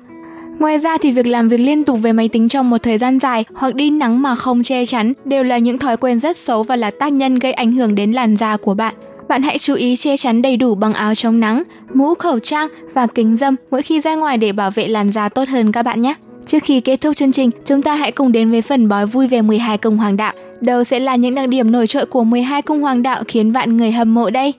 [0.58, 3.18] Ngoài ra thì việc làm việc liên tục về máy tính trong một thời gian
[3.18, 6.62] dài hoặc đi nắng mà không che chắn đều là những thói quen rất xấu
[6.62, 8.94] và là tác nhân gây ảnh hưởng đến làn da của bạn.
[9.28, 11.62] Bạn hãy chú ý che chắn đầy đủ bằng áo chống nắng,
[11.94, 15.28] mũ khẩu trang và kính dâm mỗi khi ra ngoài để bảo vệ làn da
[15.28, 16.14] tốt hơn các bạn nhé.
[16.46, 19.26] Trước khi kết thúc chương trình, chúng ta hãy cùng đến với phần bói vui
[19.26, 20.32] về 12 cung hoàng đạo.
[20.60, 23.76] Đâu sẽ là những đặc điểm nổi trội của 12 cung hoàng đạo khiến bạn
[23.76, 24.54] người hâm mộ đây?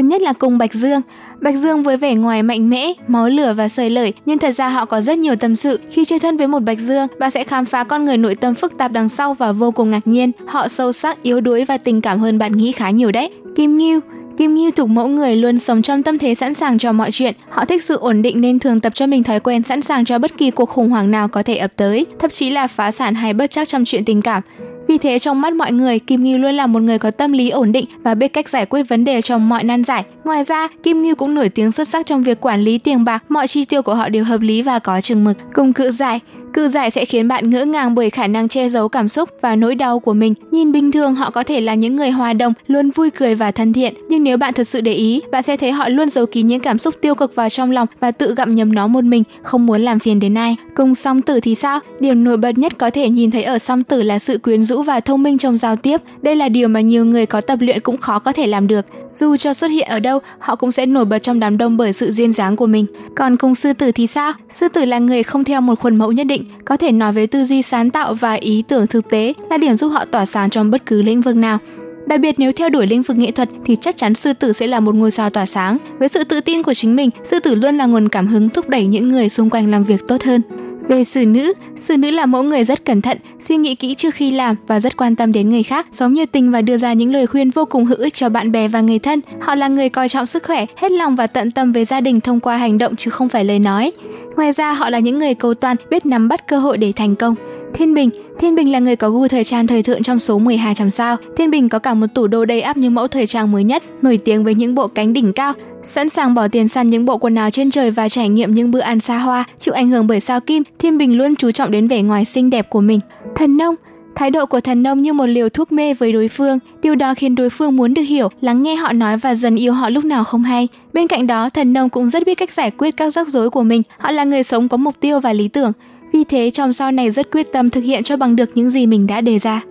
[0.00, 1.00] Thứ nhất là cùng Bạch Dương.
[1.40, 4.68] Bạch Dương với vẻ ngoài mạnh mẽ, máu lửa và sời lởi, nhưng thật ra
[4.68, 5.80] họ có rất nhiều tâm sự.
[5.90, 8.54] Khi chơi thân với một Bạch Dương, bạn sẽ khám phá con người nội tâm
[8.54, 10.32] phức tạp đằng sau và vô cùng ngạc nhiên.
[10.46, 13.30] Họ sâu sắc, yếu đuối và tình cảm hơn bạn nghĩ khá nhiều đấy.
[13.56, 14.00] Kim Ngưu
[14.36, 17.34] Kim Ngưu thuộc mẫu người luôn sống trong tâm thế sẵn sàng cho mọi chuyện.
[17.50, 20.18] Họ thích sự ổn định nên thường tập cho mình thói quen sẵn sàng cho
[20.18, 23.14] bất kỳ cuộc khủng hoảng nào có thể ập tới, thậm chí là phá sản
[23.14, 24.42] hay bất chắc trong chuyện tình cảm.
[24.88, 27.50] Vì thế trong mắt mọi người, Kim Ngưu luôn là một người có tâm lý
[27.50, 30.04] ổn định và biết cách giải quyết vấn đề trong mọi nan giải.
[30.24, 33.24] Ngoài ra, Kim Ngưu cũng nổi tiếng xuất sắc trong việc quản lý tiền bạc,
[33.28, 35.36] mọi chi tiêu của họ đều hợp lý và có chừng mực.
[35.54, 36.20] Cùng cự giải,
[36.52, 39.56] cự giải sẽ khiến bạn ngỡ ngàng bởi khả năng che giấu cảm xúc và
[39.56, 40.34] nỗi đau của mình.
[40.50, 43.50] Nhìn bình thường họ có thể là những người hòa đồng, luôn vui cười và
[43.50, 46.26] thân thiện, nhưng nếu bạn thật sự để ý, bạn sẽ thấy họ luôn giấu
[46.26, 49.04] kín những cảm xúc tiêu cực vào trong lòng và tự gặm nhấm nó một
[49.04, 50.56] mình, không muốn làm phiền đến ai.
[50.74, 51.80] Cùng song tử thì sao?
[52.00, 54.79] Điểm nổi bật nhất có thể nhìn thấy ở song tử là sự quyến rũ
[54.82, 56.00] và thông minh trong giao tiếp.
[56.22, 58.86] Đây là điều mà nhiều người có tập luyện cũng khó có thể làm được.
[59.12, 61.92] Dù cho xuất hiện ở đâu, họ cũng sẽ nổi bật trong đám đông bởi
[61.92, 62.86] sự duyên dáng của mình.
[63.16, 64.32] Còn cùng sư tử thì sao?
[64.48, 67.26] Sư tử là người không theo một khuôn mẫu nhất định, có thể nói với
[67.26, 70.50] tư duy sáng tạo và ý tưởng thực tế là điểm giúp họ tỏa sáng
[70.50, 71.58] trong bất cứ lĩnh vực nào.
[72.06, 74.66] Đặc biệt nếu theo đuổi lĩnh vực nghệ thuật thì chắc chắn sư tử sẽ
[74.66, 75.76] là một ngôi sao tỏa sáng.
[75.98, 78.68] Với sự tự tin của chính mình, sư tử luôn là nguồn cảm hứng thúc
[78.68, 80.42] đẩy những người xung quanh làm việc tốt hơn.
[80.88, 84.14] Về xử nữ, xử nữ là mẫu người rất cẩn thận, suy nghĩ kỹ trước
[84.14, 86.92] khi làm và rất quan tâm đến người khác, sống nhiệt tình và đưa ra
[86.92, 89.20] những lời khuyên vô cùng hữu ích cho bạn bè và người thân.
[89.40, 92.20] Họ là người coi trọng sức khỏe, hết lòng và tận tâm với gia đình
[92.20, 93.92] thông qua hành động chứ không phải lời nói.
[94.36, 97.16] Ngoài ra, họ là những người cầu toàn, biết nắm bắt cơ hội để thành
[97.16, 97.34] công.
[97.74, 100.74] Thiên Bình Thiên Bình là người có gu thời trang thời thượng trong số 12
[100.74, 101.16] trăm sao.
[101.36, 103.82] Thiên Bình có cả một tủ đồ đầy ắp những mẫu thời trang mới nhất,
[104.02, 105.52] nổi tiếng với những bộ cánh đỉnh cao,
[105.82, 108.70] sẵn sàng bỏ tiền săn những bộ quần áo trên trời và trải nghiệm những
[108.70, 109.44] bữa ăn xa hoa.
[109.58, 112.50] Chịu ảnh hưởng bởi sao Kim, Thiên Bình luôn chú trọng đến vẻ ngoài xinh
[112.50, 113.00] đẹp của mình.
[113.34, 113.74] Thần nông
[114.14, 117.14] Thái độ của thần nông như một liều thuốc mê với đối phương, điều đó
[117.14, 120.04] khiến đối phương muốn được hiểu, lắng nghe họ nói và dần yêu họ lúc
[120.04, 120.68] nào không hay.
[120.92, 123.62] Bên cạnh đó, thần nông cũng rất biết cách giải quyết các rắc rối của
[123.62, 125.72] mình, họ là người sống có mục tiêu và lý tưởng.
[126.12, 128.86] Vì thế chồng sau này rất quyết tâm thực hiện cho bằng được những gì
[128.86, 129.62] mình đã đề ra.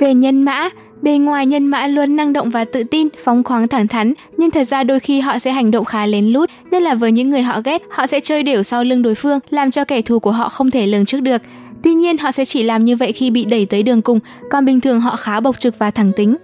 [0.00, 0.68] Về nhân mã,
[1.02, 4.50] bề ngoài nhân mã luôn năng động và tự tin, phóng khoáng thẳng thắn, nhưng
[4.50, 7.30] thật ra đôi khi họ sẽ hành động khá lén lút, nhất là với những
[7.30, 10.18] người họ ghét, họ sẽ chơi đều sau lưng đối phương, làm cho kẻ thù
[10.18, 11.42] của họ không thể lường trước được.
[11.82, 14.20] Tuy nhiên họ sẽ chỉ làm như vậy khi bị đẩy tới đường cùng,
[14.50, 16.36] còn bình thường họ khá bộc trực và thẳng tính.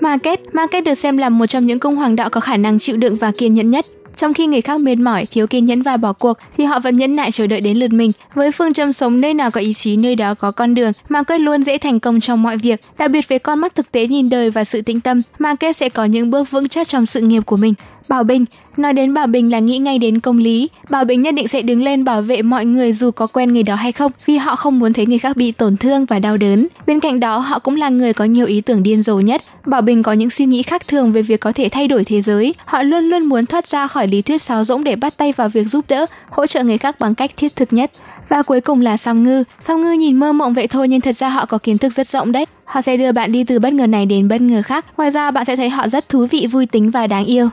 [0.00, 2.96] Market, Market được xem là một trong những cung hoàng đạo có khả năng chịu
[2.96, 3.86] đựng và kiên nhẫn nhất.
[4.16, 6.96] Trong khi người khác mệt mỏi, thiếu kiên nhẫn và bỏ cuộc, thì họ vẫn
[6.96, 8.12] nhẫn nại chờ đợi đến lượt mình.
[8.34, 11.40] Với phương châm sống nơi nào có ý chí, nơi đó có con đường, Market
[11.40, 12.80] luôn dễ thành công trong mọi việc.
[12.98, 15.88] Đặc biệt với con mắt thực tế nhìn đời và sự tĩnh tâm, Market sẽ
[15.88, 17.74] có những bước vững chắc trong sự nghiệp của mình.
[18.08, 18.44] Bảo Bình,
[18.76, 20.68] nói đến Bảo Bình là nghĩ ngay đến công lý.
[20.90, 23.62] Bảo Bình nhất định sẽ đứng lên bảo vệ mọi người dù có quen người
[23.62, 26.36] đó hay không, vì họ không muốn thấy người khác bị tổn thương và đau
[26.36, 26.66] đớn.
[26.86, 29.42] Bên cạnh đó, họ cũng là người có nhiều ý tưởng điên rồ nhất.
[29.66, 32.22] Bảo Bình có những suy nghĩ khác thường về việc có thể thay đổi thế
[32.22, 32.54] giới.
[32.64, 35.48] Họ luôn luôn muốn thoát ra khỏi lý thuyết sáo rỗng để bắt tay vào
[35.48, 37.90] việc giúp đỡ, hỗ trợ người khác bằng cách thiết thực nhất.
[38.28, 39.44] Và cuối cùng là song ngư.
[39.60, 42.06] Song ngư nhìn mơ mộng vậy thôi nhưng thật ra họ có kiến thức rất
[42.06, 42.44] rộng đấy.
[42.64, 44.84] Họ sẽ đưa bạn đi từ bất ngờ này đến bất ngờ khác.
[44.96, 47.48] Ngoài ra bạn sẽ thấy họ rất thú vị, vui tính và đáng yêu.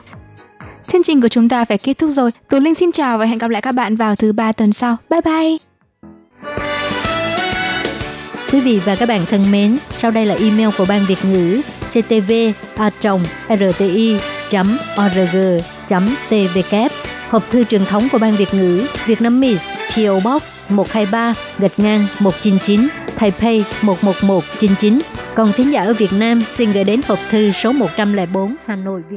[0.86, 2.30] Chương trình của chúng ta phải kết thúc rồi.
[2.48, 4.96] Tú Linh xin chào và hẹn gặp lại các bạn vào thứ ba tuần sau.
[5.10, 5.56] Bye bye!
[8.52, 11.60] Quý vị và các bạn thân mến, sau đây là email của Ban Việt ngữ
[11.86, 12.32] ctv
[12.76, 12.90] a
[13.56, 14.18] rti
[15.04, 15.36] org
[16.28, 16.92] tvk
[17.30, 21.78] hộp thư truyền thống của Ban Việt ngữ Viết Nam Miss PO Box 123 gạch
[21.78, 25.00] ngang 199 Taipei 11199.
[25.34, 29.02] Còn thính giả ở Việt Nam xin gửi đến hộp thư số 104 Hà Nội
[29.10, 29.16] Việt